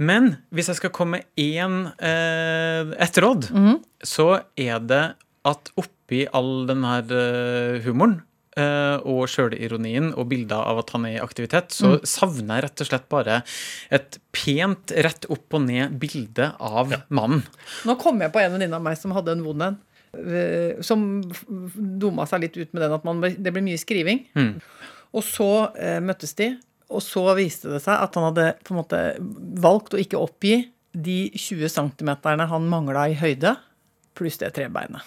Men 0.00 0.30
hvis 0.54 0.70
jeg 0.72 0.78
skal 0.80 0.92
komme 0.96 1.20
én 1.36 1.74
eh, 2.00 2.94
et 3.04 3.18
råd, 3.20 3.50
Mhm. 3.52 3.78
så 4.02 4.42
er 4.56 4.78
det 4.80 5.02
at 5.44 5.70
oppi 5.80 6.26
all 6.32 6.66
den 6.68 6.82
her 6.84 7.04
eh, 7.12 7.80
humoren 7.84 8.22
eh, 8.56 8.96
og 9.06 9.28
sjølironien 9.30 10.10
og 10.18 10.26
bilder 10.28 10.56
av 10.72 10.80
at 10.82 10.90
han 10.96 11.04
er 11.06 11.18
i 11.18 11.20
aktivitet, 11.22 11.68
så 11.76 11.92
Mm. 11.98 12.00
savner 12.04 12.54
jeg 12.56 12.64
rett 12.64 12.80
og 12.80 12.86
slett 12.88 13.08
bare 13.08 13.42
et 13.90 14.18
pent 14.32 14.92
rett 15.06 15.24
opp 15.30 15.54
og 15.54 15.62
ned 15.68 15.98
bilde 16.00 16.48
av 16.58 16.92
mannen. 17.10 17.44
Nå 17.86 17.98
kom 18.00 18.20
jeg 18.20 18.32
på 18.32 18.40
en 18.42 18.52
venninne 18.56 18.74
av 18.76 18.82
meg 18.82 18.98
som 18.98 19.12
hadde 19.12 19.32
en 19.36 19.44
vond 19.44 19.62
en. 19.62 19.78
eh, 20.12 20.80
Som 20.82 21.22
dumma 22.00 22.26
seg 22.26 22.40
litt 22.40 22.56
ut 22.56 22.72
med 22.74 22.82
den 22.82 22.92
at 22.92 23.04
man, 23.04 23.20
det 23.20 23.52
ble 23.52 23.62
mye 23.62 23.78
skriving. 23.78 24.24
Mm. 24.34 24.60
Og 25.14 25.22
så 25.22 25.46
eh, 25.78 26.00
møttes 26.00 26.34
de, 26.34 26.56
og 26.90 27.02
så 27.04 27.22
viste 27.38 27.70
det 27.72 27.82
seg 27.84 27.94
at 28.02 28.18
han 28.18 28.28
hadde 28.30 28.50
på 28.66 28.74
en 28.74 28.80
måte 28.80 29.00
valgt 29.62 29.94
å 29.94 30.02
ikke 30.02 30.20
oppgi 30.20 30.56
de 30.90 31.20
20 31.38 31.70
centimeterne 31.70 32.48
han 32.50 32.68
mangla 32.70 33.06
i 33.12 33.16
høyde, 33.18 33.54
pluss 34.18 34.40
det 34.40 34.50
trebeinet. 34.58 35.06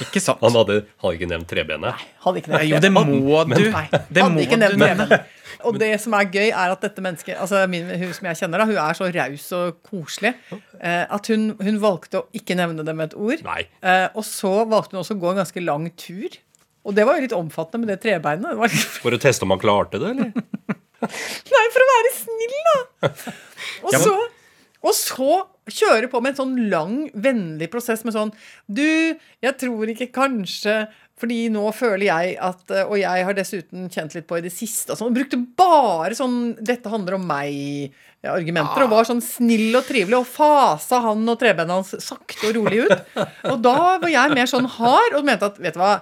Ikke 0.00 0.20
sant? 0.22 0.40
Han 0.44 0.54
hadde, 0.56 0.78
hadde 1.02 1.16
ikke 1.18 1.28
nevnt 1.28 1.48
trebenet. 1.50 2.04
Hadde 2.24 2.40
ikke 2.40 2.52
nevnt 2.52 2.70
Jo, 2.70 2.78
det 2.80 2.90
må 2.94 3.02
du. 3.04 3.66
Nei, 3.74 3.84
Det 3.92 4.22
hadde 4.22 4.30
må 4.32 4.44
ikke 4.44 4.58
nevnt 4.60 4.80
trebenet. 4.80 5.32
Og 5.68 5.76
det 5.80 5.90
som 6.02 6.16
er 6.16 6.28
gøy, 6.28 6.48
er 6.48 6.72
at 6.72 6.84
dette 6.84 7.04
mennesket 7.04 7.40
altså 7.40 7.62
min, 7.70 7.88
Hun 8.00 8.14
som 8.16 8.28
jeg 8.30 8.40
kjenner, 8.40 8.62
da, 8.62 8.66
hun 8.68 8.80
er 8.80 8.98
så 8.98 9.10
raus 9.14 9.44
og 9.56 9.76
koselig 9.86 10.32
eh, 10.80 11.04
at 11.04 11.28
hun, 11.32 11.52
hun 11.60 11.80
valgte 11.82 12.22
å 12.22 12.24
ikke 12.36 12.56
nevne 12.58 12.86
det 12.86 12.96
med 12.96 13.12
et 13.12 13.18
ord. 13.18 13.44
Nei. 13.46 13.60
Eh, 13.84 14.06
og 14.12 14.24
så 14.28 14.54
valgte 14.70 14.96
hun 14.96 15.02
også 15.04 15.16
å 15.18 15.22
gå 15.22 15.32
en 15.32 15.42
ganske 15.42 15.64
lang 15.64 15.88
tur. 16.00 16.40
Og 16.84 16.96
det 16.96 17.06
var 17.08 17.16
jo 17.16 17.24
litt 17.24 17.36
omfattende 17.36 17.84
med 17.84 17.94
det 17.94 18.00
trebeinet. 18.04 18.50
Det 18.50 18.60
var 18.60 18.72
litt, 18.72 18.88
For 19.04 19.16
å 19.16 19.20
teste 19.20 19.46
om 19.46 19.54
han 19.54 19.62
klarte 19.62 20.00
det, 20.02 20.14
eller? 20.16 20.32
nei, 21.02 21.64
for 21.74 21.84
å 21.84 21.90
være 21.90 22.14
snill, 22.20 22.56
da! 22.68 23.12
Og 23.84 23.96
så, 24.00 24.14
og 24.84 24.94
så 24.96 25.30
kjøre 25.70 26.10
på 26.12 26.20
med 26.20 26.34
en 26.34 26.40
sånn 26.42 26.56
lang, 26.72 26.96
vennlig 27.16 27.70
prosess 27.72 28.04
med 28.04 28.14
sånn 28.16 28.32
Du, 28.68 29.16
jeg 29.44 29.56
tror 29.60 29.92
ikke 29.92 30.12
kanskje 30.14 30.84
fordi 31.20 31.44
nå 31.52 31.62
føler 31.76 32.08
jeg 32.08 32.32
at 32.42 32.72
eh, 32.74 32.88
Og 32.88 32.98
jeg 32.98 33.26
har 33.28 33.36
dessuten 33.36 33.86
kjent 33.92 34.16
litt 34.16 34.26
på 34.26 34.40
i 34.40 34.42
det 34.44 34.50
siste 34.52 34.96
sånn. 34.98 35.14
Brukte 35.14 35.38
bare 35.56 36.16
sånn 36.18 36.56
'Dette 36.58 36.90
handler 36.90 37.18
om 37.20 37.28
meg'-argumenter. 37.28 38.82
Og 38.82 38.90
var 38.90 39.06
sånn 39.06 39.22
snill 39.22 39.78
og 39.78 39.86
trivelig. 39.86 40.18
Og 40.18 40.26
fasa 40.26 41.00
han 41.06 41.22
og 41.22 41.38
trebenet 41.38 41.70
hans 41.70 41.94
sakte 42.02 42.50
og 42.50 42.58
rolig 42.58 42.82
ut. 42.88 43.22
Og 43.52 43.62
da 43.62 43.76
var 44.02 44.10
jeg 44.10 44.34
mer 44.34 44.50
sånn 44.50 44.66
hard 44.66 45.14
og 45.14 45.26
mente 45.28 45.52
at 45.52 45.60
vet 45.62 45.78
du 45.78 45.82
hva, 45.84 45.94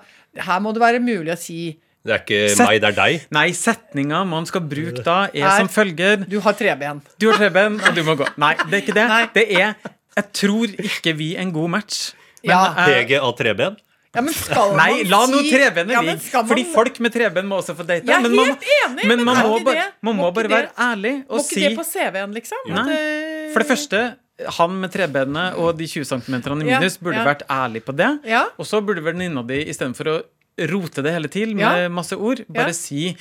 her 0.49 0.65
må 0.65 0.73
det 0.73 0.81
være 0.81 1.05
mulig 1.05 1.35
å 1.35 1.41
si 1.41 1.61
Det 2.05 2.13
er 2.17 2.19
ikke 2.25 2.41
Set 2.57 2.67
meg, 2.67 2.81
det 2.83 2.89
er 2.91 2.97
deg. 2.99 3.27
Nei, 3.31 3.45
setninga 3.55 4.25
man 4.27 4.47
skal 4.49 4.61
bruke 4.67 5.05
da, 5.07 5.29
er 5.31 5.45
Er- 5.47 5.59
som 5.61 5.69
følger 5.71 6.25
Du 6.29 6.41
har 6.41 6.53
treben. 6.59 7.01
Du 7.19 7.29
har 7.31 7.39
treben, 7.39 7.79
og 7.81 7.95
du 7.95 8.03
må 8.03 8.17
gå. 8.19 8.27
Nei, 8.43 8.55
det 8.69 8.75
er 8.75 8.83
ikke 8.83 8.95
det. 8.97 9.09
Nei. 9.09 9.27
Det 9.35 9.47
er 9.61 9.75
Jeg 10.17 10.25
tror 10.35 10.67
ikke 10.83 11.15
vi 11.17 11.37
er 11.37 11.41
en 11.47 11.53
god 11.53 11.71
match. 11.71 12.13
Men, 12.45 12.51
Ja. 12.51 12.75
eh, 12.77 13.05
PG 13.07 13.19
av 13.23 13.37
treben. 13.39 13.77
Ja, 14.15 14.21
men 14.21 14.35
skal 14.35 14.75
Nei, 14.77 14.91
man 15.05 15.09
la 15.09 15.21
nå 15.27 15.39
si- 15.41 15.51
trebenet 15.55 15.87
ligge. 15.89 16.33
Ja, 16.33 16.43
man- 16.43 16.49
Fordi 16.49 16.65
folk 16.75 16.99
med 17.01 17.13
treben 17.15 17.47
må 17.49 17.57
også 17.63 17.75
få 17.75 17.87
date. 17.87 18.05
Jeg 18.05 18.13
er 18.19 18.21
men 18.21 18.35
man, 18.37 18.45
helt 18.47 18.59
enig, 18.61 19.07
men 19.07 19.17
men 19.17 19.25
man 19.25 19.37
må, 19.47 19.65
bare, 19.65 19.87
man 20.03 20.17
må 20.17 20.23
må 20.27 20.35
bare 20.35 20.49
være 20.51 20.69
ærlig 20.77 21.15
ærlig 21.15 21.15
Må 21.31 21.31
og 21.31 21.41
ikke 21.41 21.69
det 21.69 21.79
på 21.79 21.85
CV-en, 21.85 22.35
liksom? 22.35 22.59
Nei. 22.69 23.53
For 23.55 23.59
det 23.63 23.69
første, 23.69 24.17
han 24.59 24.81
med 24.83 24.91
trebenet 24.93 25.57
og 25.57 25.79
de 25.79 25.87
20 25.87 26.05
cm 26.05 26.35
i 26.35 26.69
Ja, 26.69 26.79
minus 26.81 26.99
burde 26.99 27.15
ja. 27.17 27.25
vært 27.25 27.43
ærlig 27.49 27.85
på 27.85 27.97
det. 27.97 28.11
Ja. 28.27 28.45
Og 28.59 28.67
så 28.67 28.85
burde 28.85 29.01
venninna 29.03 29.47
di 29.47 29.65
istedenfor 29.65 30.05
å 30.13 30.23
rote 30.59 31.03
det 31.03 31.13
hele 31.15 31.29
til 31.33 31.55
med 31.57 31.65
Ja. 31.65 31.89
masse 31.89 32.13
ord, 32.19 32.45
bare 32.49 32.69
Ja. 32.69 32.73
si 32.73 33.17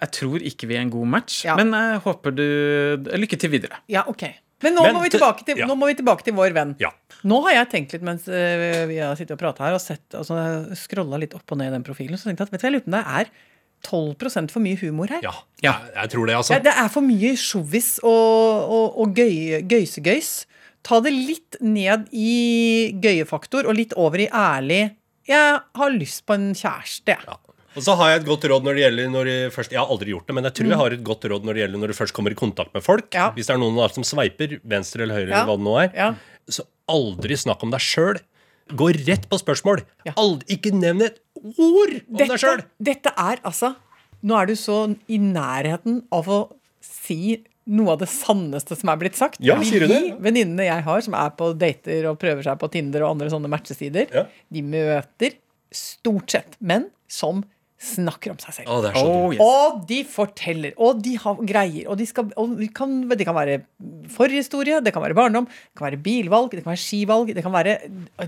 jeg 0.00 0.10
tror 0.16 0.40
ikke 0.40 0.66
vi 0.66 0.76
er 0.76 0.80
en 0.80 0.90
god 0.90 1.06
match, 1.06 1.44
Ja. 1.44 1.56
men 1.56 1.70
jeg 1.72 2.00
håper 2.00 2.30
du 2.34 3.10
Lykke 3.20 3.38
til 3.38 3.50
videre. 3.50 3.76
Ja, 3.88 4.02
ok. 4.08 4.22
Men 4.62 4.74
nå, 4.74 4.82
Men 4.82 4.94
må 4.94 5.02
vi 5.02 5.08
til, 5.08 5.20
ja. 5.56 5.66
nå 5.66 5.74
må 5.76 5.86
vi 5.88 5.94
tilbake 5.94 6.22
til 6.24 6.34
vår 6.34 6.52
venn. 6.52 6.74
Ja. 6.78 6.90
Nå 7.24 7.42
har 7.44 7.52
jeg 7.52 7.68
tenkt 7.70 7.92
litt 7.92 8.02
mens 8.02 8.26
eh, 8.28 8.86
vi 8.86 8.96
har 8.98 9.14
sittet 9.16 9.32
og 9.32 9.38
prata 9.38 9.64
her, 9.64 9.74
og 9.74 9.80
sett, 9.80 10.04
altså, 10.12 10.36
scrolla 10.76 11.18
litt 11.18 11.34
opp 11.34 11.50
og 11.52 11.58
ned 11.58 11.68
i 11.68 11.76
den 11.76 11.82
profilen, 11.84 12.16
så 12.20 12.28
tenkte 12.28 12.44
jeg 12.44 12.48
at 12.48 12.52
vet 12.52 12.60
du, 12.60 12.66
jeg 12.66 12.72
lurer 12.74 12.84
på 12.84 12.92
om 12.92 12.98
det 12.98 13.06
er 13.06 13.30
12% 13.82 14.50
for 14.52 14.60
mye 14.60 14.76
humor 14.80 15.08
her. 15.08 15.20
Ja, 15.24 15.32
Ja. 15.62 15.72
Jeg, 15.80 15.94
jeg 15.94 16.10
tror 16.10 16.26
det, 16.26 16.34
altså. 16.36 16.54
Det, 16.54 16.64
det 16.64 16.74
er 16.76 16.88
for 16.92 17.00
mye 17.04 17.32
sjovis 17.40 17.98
og, 18.04 18.70
og, 18.70 18.98
og 19.00 19.14
gøy, 19.16 19.60
gøysegøys. 19.68 20.46
Ta 20.84 21.00
det 21.04 21.12
litt 21.12 21.56
ned 21.60 22.08
i 22.12 22.92
gøyefaktor 23.00 23.66
og 23.68 23.76
litt 23.76 23.92
over 24.00 24.20
i 24.24 24.28
ærlig 24.28 24.90
Jeg 25.28 25.60
har 25.76 25.90
lyst 25.90 26.24
på 26.26 26.34
en 26.34 26.52
kjæreste. 26.56 27.16
Ja. 27.26 27.36
Og 27.76 27.84
så 27.86 27.94
har 27.94 28.10
jeg 28.10 28.20
et 28.22 28.26
godt 28.26 28.44
råd 28.50 28.64
når 28.66 28.74
det 28.74 28.82
gjelder 28.82 29.10
når 29.12 29.24
det 29.30 29.36
først, 29.54 29.70
Jeg 29.70 29.78
har 29.78 29.86
aldri 29.94 30.10
gjort 30.10 30.26
det, 30.26 30.34
men 30.34 30.44
jeg 30.44 30.54
tror 30.58 30.68
jeg 30.72 30.76
har 30.80 30.90
et 30.96 31.04
godt 31.06 31.24
råd 31.30 31.44
når 31.46 31.54
det 31.54 31.62
gjelder 31.62 31.78
når 31.78 31.92
du 31.92 31.94
først 32.00 32.12
kommer 32.16 32.30
i 32.32 32.34
kontakt 32.34 32.74
med 32.74 32.82
folk. 32.82 33.06
Mm. 33.12 33.14
Ja. 33.20 33.28
Hvis 33.36 33.46
det 33.46 33.54
er 33.54 33.60
noen 33.62 33.78
av 33.78 33.86
dere 33.88 33.94
som 34.00 34.06
sveiper 34.08 34.56
venstre 34.64 35.02
eller 35.06 35.14
høyre, 35.20 35.28
Ja. 35.30 35.42
eller 35.42 35.46
hva 35.52 35.56
det 35.60 35.66
nå 35.68 35.76
er, 35.84 35.90
Ja. 35.94 36.14
så 36.50 36.64
aldri 36.88 37.36
snakk 37.38 37.62
om 37.62 37.70
deg 37.70 37.80
sjøl. 37.80 38.18
Gå 38.70 38.88
rett 39.06 39.28
på 39.28 39.38
spørsmål. 39.38 39.84
Aldri, 40.16 40.46
ikke 40.58 40.72
nevn 40.74 41.02
et 41.02 41.18
ord 41.36 41.94
om 42.08 42.16
deg 42.16 42.28
Dette, 42.28 42.38
sjøl! 42.38 42.64
dette 42.82 43.12
er 43.16 43.36
altså 43.44 43.76
Nå 44.22 44.36
er 44.36 44.46
du 44.46 44.52
så 44.54 44.96
i 45.08 45.16
nærheten 45.16 46.02
av 46.12 46.26
å 46.28 46.52
si 46.82 47.42
noe 47.70 47.92
av 47.94 48.00
det 48.02 48.08
sanneste 48.10 48.74
som 48.78 48.90
er 48.92 48.98
blitt 49.00 49.16
sagt. 49.18 49.38
Ja, 49.44 49.56
sier 49.62 49.84
du 49.84 49.86
de 49.86 49.94
det? 49.94 50.16
venninnene 50.24 50.66
jeg 50.66 50.82
har 50.86 51.00
som 51.06 51.14
er 51.14 51.30
på 51.38 51.52
dater 51.58 52.08
og 52.10 52.18
prøver 52.22 52.42
seg 52.46 52.58
på 52.58 52.68
Tinder 52.74 53.04
og 53.06 53.12
andre 53.14 53.30
sånne 53.30 53.50
matchesider, 53.52 54.08
Ja. 54.12 54.24
de 54.50 54.62
møter 54.66 55.36
stort 55.70 56.30
sett 56.34 56.56
menn 56.60 56.88
som 57.06 57.44
snakker 57.80 58.34
om 58.34 58.38
seg 58.42 58.52
selv. 58.58 58.68
Oh, 58.68 58.84
Oh, 59.00 59.32
yes. 59.32 59.40
Og 59.40 59.78
de 59.88 60.02
forteller, 60.04 60.74
og 60.76 60.98
de 61.04 61.14
har 61.22 61.38
greier. 61.48 61.86
Og, 61.88 61.96
de 61.96 62.04
skal, 62.08 62.28
og 62.36 62.52
de 62.58 62.68
kan, 62.76 62.92
det 63.08 63.24
kan 63.24 63.36
være 63.36 63.60
forhistorie, 64.12 64.80
det 64.84 64.92
kan 64.92 65.02
være 65.04 65.16
barndom, 65.16 65.46
det 65.48 65.78
kan 65.80 65.86
være 65.88 66.00
bilvalg, 66.04 66.50
det 66.52 66.62
kan 66.64 66.72
være 66.74 66.82
skivalg. 66.82 67.32
Det 67.36 67.44
kan 67.46 67.54
være 67.54 67.76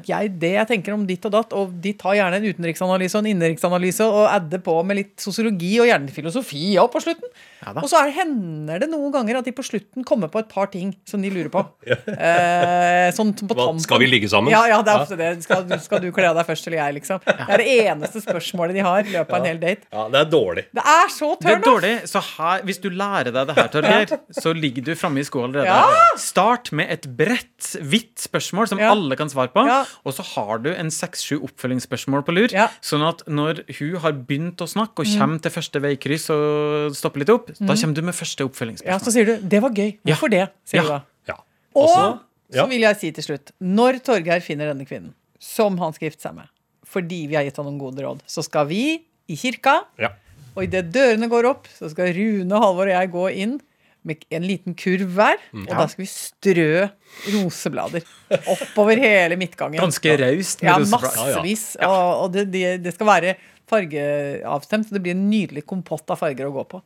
jeg, 0.09 0.33
det 0.41 0.53
jeg 0.57 0.71
tenker 0.73 0.97
om 0.97 1.05
ditt 1.09 1.25
og 1.29 1.35
datt. 1.37 1.53
Og 1.59 1.75
de 1.85 1.93
tar 2.01 2.17
gjerne 2.17 2.41
en 2.41 2.49
utenriksanalyse 2.49 3.19
og 3.19 3.27
en 3.27 3.33
innenriksanalyse 3.35 4.07
og 4.09 4.25
adder 4.33 4.63
på 4.65 4.79
med 4.89 5.03
litt 5.03 5.15
sosiologi 5.23 5.75
og 5.83 5.91
gjerne 5.91 6.15
filosofi 6.17 6.73
òg 6.81 6.89
på 6.95 7.05
slutten. 7.05 7.29
Ja 7.63 7.77
og 7.79 7.85
så 7.87 8.01
er, 8.03 8.09
hender 8.17 8.81
det 8.83 8.89
noen 8.91 9.13
ganger 9.15 9.37
at 9.39 9.47
de 9.47 9.53
på 9.55 9.63
slutten 9.63 10.03
kommer 10.03 10.27
på 10.33 10.41
et 10.43 10.49
par 10.51 10.67
ting 10.73 10.89
som 11.07 11.23
de 11.23 11.29
lurer 11.31 11.47
på. 11.53 11.61
eh, 12.11 13.11
sånn 13.15 13.31
på 13.39 13.55
Hva, 13.55 13.69
skal 13.85 14.01
vi 14.03 14.09
ligge 14.11 14.31
sammen? 14.33 14.51
Ja, 14.51 14.65
ja, 14.71 14.81
det 14.83 14.91
er 14.91 15.05
ofte 15.05 15.19
det. 15.21 15.29
Skal, 15.47 15.63
du- 15.69 15.77
skal 15.83 16.03
du 16.03 16.09
kle 16.15 16.27
av 16.33 16.41
deg 16.41 16.49
først 16.49 16.67
eller 16.67 16.81
jeg, 16.81 16.97
liksom? 16.99 17.23
Det 17.23 17.47
er 17.55 17.63
det 17.63 17.69
eneste 17.87 18.23
spørsmålet 18.25 18.79
de 18.81 18.83
har 18.87 19.07
i 19.07 19.15
løpet 19.15 19.37
av 19.39 19.42
en 19.43 19.49
hel 19.51 19.59
date. 19.63 19.87
Ja, 19.93 20.07
det 20.15 20.21
er 20.23 20.29
dårlig. 20.33 20.65
Det 20.73 20.85
er 20.95 21.11
så 21.13 21.29
Det 21.43 21.51
er 21.53 21.61
dårlig, 21.65 21.93
så 22.11 22.23
her, 22.23 22.63
Hvis 22.69 22.81
du 22.83 22.89
lærer 22.91 23.33
deg 23.35 23.47
det 23.51 23.57
her, 23.59 23.69
Torgeir, 23.75 24.15
så 24.39 24.55
ligger 24.57 24.83
du 24.87 24.93
framme 24.99 25.21
i 25.21 25.27
skoa 25.27 25.45
allerede. 25.51 25.67
Ja! 25.67 26.17
Start 26.23 26.73
med 26.73 26.91
et 26.91 27.07
bredt, 27.19 27.73
hvitt 27.83 28.17
spørsmål 28.23 28.69
som 28.73 28.79
Ja. 28.83 28.91
alle 28.95 29.17
kan 29.17 29.29
svare 29.29 29.53
på. 29.53 29.67
Ja. 29.67 29.85
Og 30.07 30.15
så 30.17 30.23
har 30.35 30.59
du 30.65 30.71
en 30.73 30.91
seks-sju 30.91 31.41
oppfølgingsspørsmål 31.43 32.25
på 32.27 32.33
lur. 32.37 32.49
Ja. 32.53 32.67
Mm. 32.73 32.81
Sånn 32.83 33.07
at 33.09 33.23
når 33.27 33.63
hun 33.79 33.97
har 34.01 34.13
begynt 34.13 34.61
å 34.65 34.69
snakke 34.71 35.05
og 35.05 35.07
kommer 35.19 35.41
til 35.43 35.51
første 35.51 35.81
veikryss 35.83 36.31
og 36.31 36.95
stopper 36.97 37.19
litt 37.25 37.31
opp, 37.35 37.51
da 37.59 37.75
kommer 37.75 37.95
du 37.95 38.03
med 38.03 38.15
første 38.15 38.41
Ja, 38.43 38.49
oppfølgingsspørsmål. 38.49 39.01
så 39.05 39.13
sier 39.13 39.25
du 39.27 39.37
'det 39.49 39.63
var 39.63 39.71
gøy'. 39.71 39.99
Ja. 40.05 40.15
Hvorfor 40.15 40.31
det? 40.31 40.49
sier 40.65 40.81
Ja. 40.81 40.83
du 40.83 40.89
da. 40.89 41.03
Ja. 41.29 41.35
Og 41.75 42.21
ja. 42.53 42.65
så 42.65 42.69
vil 42.69 42.81
jeg 42.81 42.97
si 42.97 43.11
til 43.13 43.25
slutt 43.25 43.53
Når 43.61 44.03
Torgeir 44.05 44.41
finner 44.41 44.67
denne 44.75 44.85
kvinnen, 44.87 45.15
som 45.41 45.79
han 45.79 45.93
skal 45.93 46.11
gifte 46.11 46.23
seg 46.23 46.35
med, 46.35 46.49
fordi 46.87 47.27
vi 47.29 47.35
har 47.35 47.45
gitt 47.45 47.57
han 47.57 47.65
noen 47.67 47.79
gode 47.81 48.03
råd, 48.03 48.21
så 48.27 48.43
skal 48.45 48.67
vi 48.67 49.03
i 49.29 49.37
kirka, 49.37 49.85
Ja. 49.99 50.11
og 50.57 50.65
idet 50.65 50.91
dørene 50.93 51.29
går 51.31 51.47
opp, 51.51 51.69
så 51.69 51.91
skal 51.91 52.13
Rune, 52.17 52.51
Halvor 52.61 52.89
og 52.89 52.95
jeg 52.97 53.11
gå 53.13 53.27
inn 53.45 53.61
med 54.05 54.25
en 54.35 54.43
liten 54.43 54.75
kurv 54.75 55.13
hver, 55.15 55.39
Mm. 55.55 55.69
og 55.69 55.77
da 55.79 55.87
skal 55.87 56.03
vi 56.03 56.09
strø 56.11 56.89
roseblader 57.31 58.03
oppover 58.51 58.99
hele 58.99 59.37
midtgangen. 59.39 59.79
Ganske 59.79 60.17
raust 60.19 60.63
Ja, 60.67 60.77
massevis. 60.79 61.77
Ja, 61.79 61.87
ja. 61.87 61.89
Og, 61.89 62.25
og 62.25 62.33
det, 62.33 62.51
det, 62.51 62.83
det 62.83 62.95
skal 62.97 63.07
være 63.07 63.37
fargeavstemt, 63.71 64.89
så 64.89 64.97
det 64.99 65.03
blir 65.05 65.15
en 65.15 65.29
nydelig 65.31 65.65
kompott 65.71 66.11
av 66.13 66.19
farger 66.21 66.49
å 66.51 66.53
gå 66.57 66.65
på. 66.75 66.83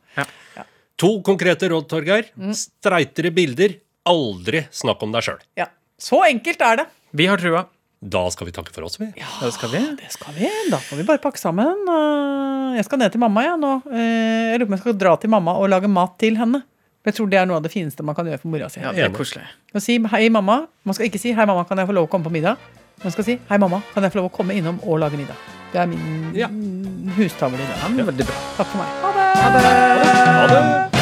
To 0.97 1.09
konkrete 1.25 1.69
råd, 1.69 1.87
Torgeir. 1.89 2.29
Mm. 2.37 2.53
Streitere 2.57 3.29
bilder. 3.33 3.75
Aldri 4.07 4.63
snakk 4.73 5.01
om 5.05 5.11
deg 5.13 5.25
sjøl. 5.27 5.41
Ja. 5.59 5.67
Så 5.99 6.21
enkelt 6.29 6.61
er 6.61 6.79
det. 6.83 6.85
Vi 7.17 7.25
har 7.29 7.37
trua. 7.41 7.65
Da 8.01 8.21
skal 8.29 8.45
vi 8.45 8.51
takke 8.53 8.69
for 8.75 8.85
oss, 8.85 8.99
vi. 9.01 9.07
Det 9.17 9.51
skal 9.55 9.71
vi. 9.73 9.79
Det 9.97 10.11
skal 10.13 10.33
vi. 10.35 10.47
Da 10.69 10.77
får 10.77 10.99
vi 10.99 11.03
bare 11.07 11.17
pakke 11.23 11.39
sammen. 11.41 11.79
Uh, 11.89 12.75
Jeg 12.77 12.85
skal 12.85 12.99
ned 13.01 13.11
til 13.11 13.19
mamma, 13.23 13.41
jeg 13.47 13.57
nå. 13.57 13.71
Uh, 13.89 14.51
Jeg 14.53 14.59
lurer 14.59 14.67
på 14.67 14.71
om 14.73 14.75
jeg 14.77 14.83
skal 14.85 14.97
dra 15.01 15.15
til 15.17 15.29
mamma 15.33 15.55
og 15.57 15.69
lage 15.73 15.89
mat 15.89 16.13
til 16.21 16.37
henne. 16.37 16.61
For 17.01 17.09
Jeg 17.09 17.15
tror 17.17 17.29
det 17.31 17.39
er 17.41 17.45
noe 17.49 17.57
av 17.57 17.63
det 17.65 17.71
fineste 17.73 18.03
man 18.05 18.13
kan 18.15 18.25
gjøre 18.29 18.41
for 18.43 18.53
mora 18.53 18.69
si. 18.69 18.81
Ja, 18.83 18.91
det 18.93 19.05
er 19.07 19.13
koselig. 19.15 19.45
Si 19.81 19.97
hei, 20.13 20.27
mamma. 20.29 20.59
Man 20.85 20.93
skal 20.97 21.09
ikke 21.09 21.19
si 21.21 21.33
hei, 21.33 21.45
mamma, 21.49 21.63
kan 21.65 21.77
jeg 21.81 21.87
få 21.89 21.95
lov 21.97 22.05
å 22.05 22.11
komme 22.11 22.27
på 22.29 22.33
middag? 22.37 22.57
Man 23.03 23.13
skal 23.13 23.23
si 23.25 23.37
hei, 23.49 23.57
mamma, 23.61 23.81
kan 23.93 24.03
jeg 24.05 24.13
få 24.13 24.21
lov 24.21 24.29
å 24.29 24.35
komme 24.37 24.53
innom 24.57 24.77
og 24.85 24.99
lage 25.01 25.17
middag? 25.17 25.37
Det 25.73 25.81
er 25.81 25.89
min 25.89 26.33
Ja. 26.37 26.47
hustavle 27.17 27.57
i 27.57 27.65
dag. 27.65 27.97
Ja, 27.97 28.05
veldig 28.11 28.25
bra. 28.29 28.35
Takk 28.57 28.67
for 28.67 28.77
meg. 28.77 28.87
ha 29.01 29.49
det 29.57 29.61
Ha 30.37 30.47
det! 30.47 30.96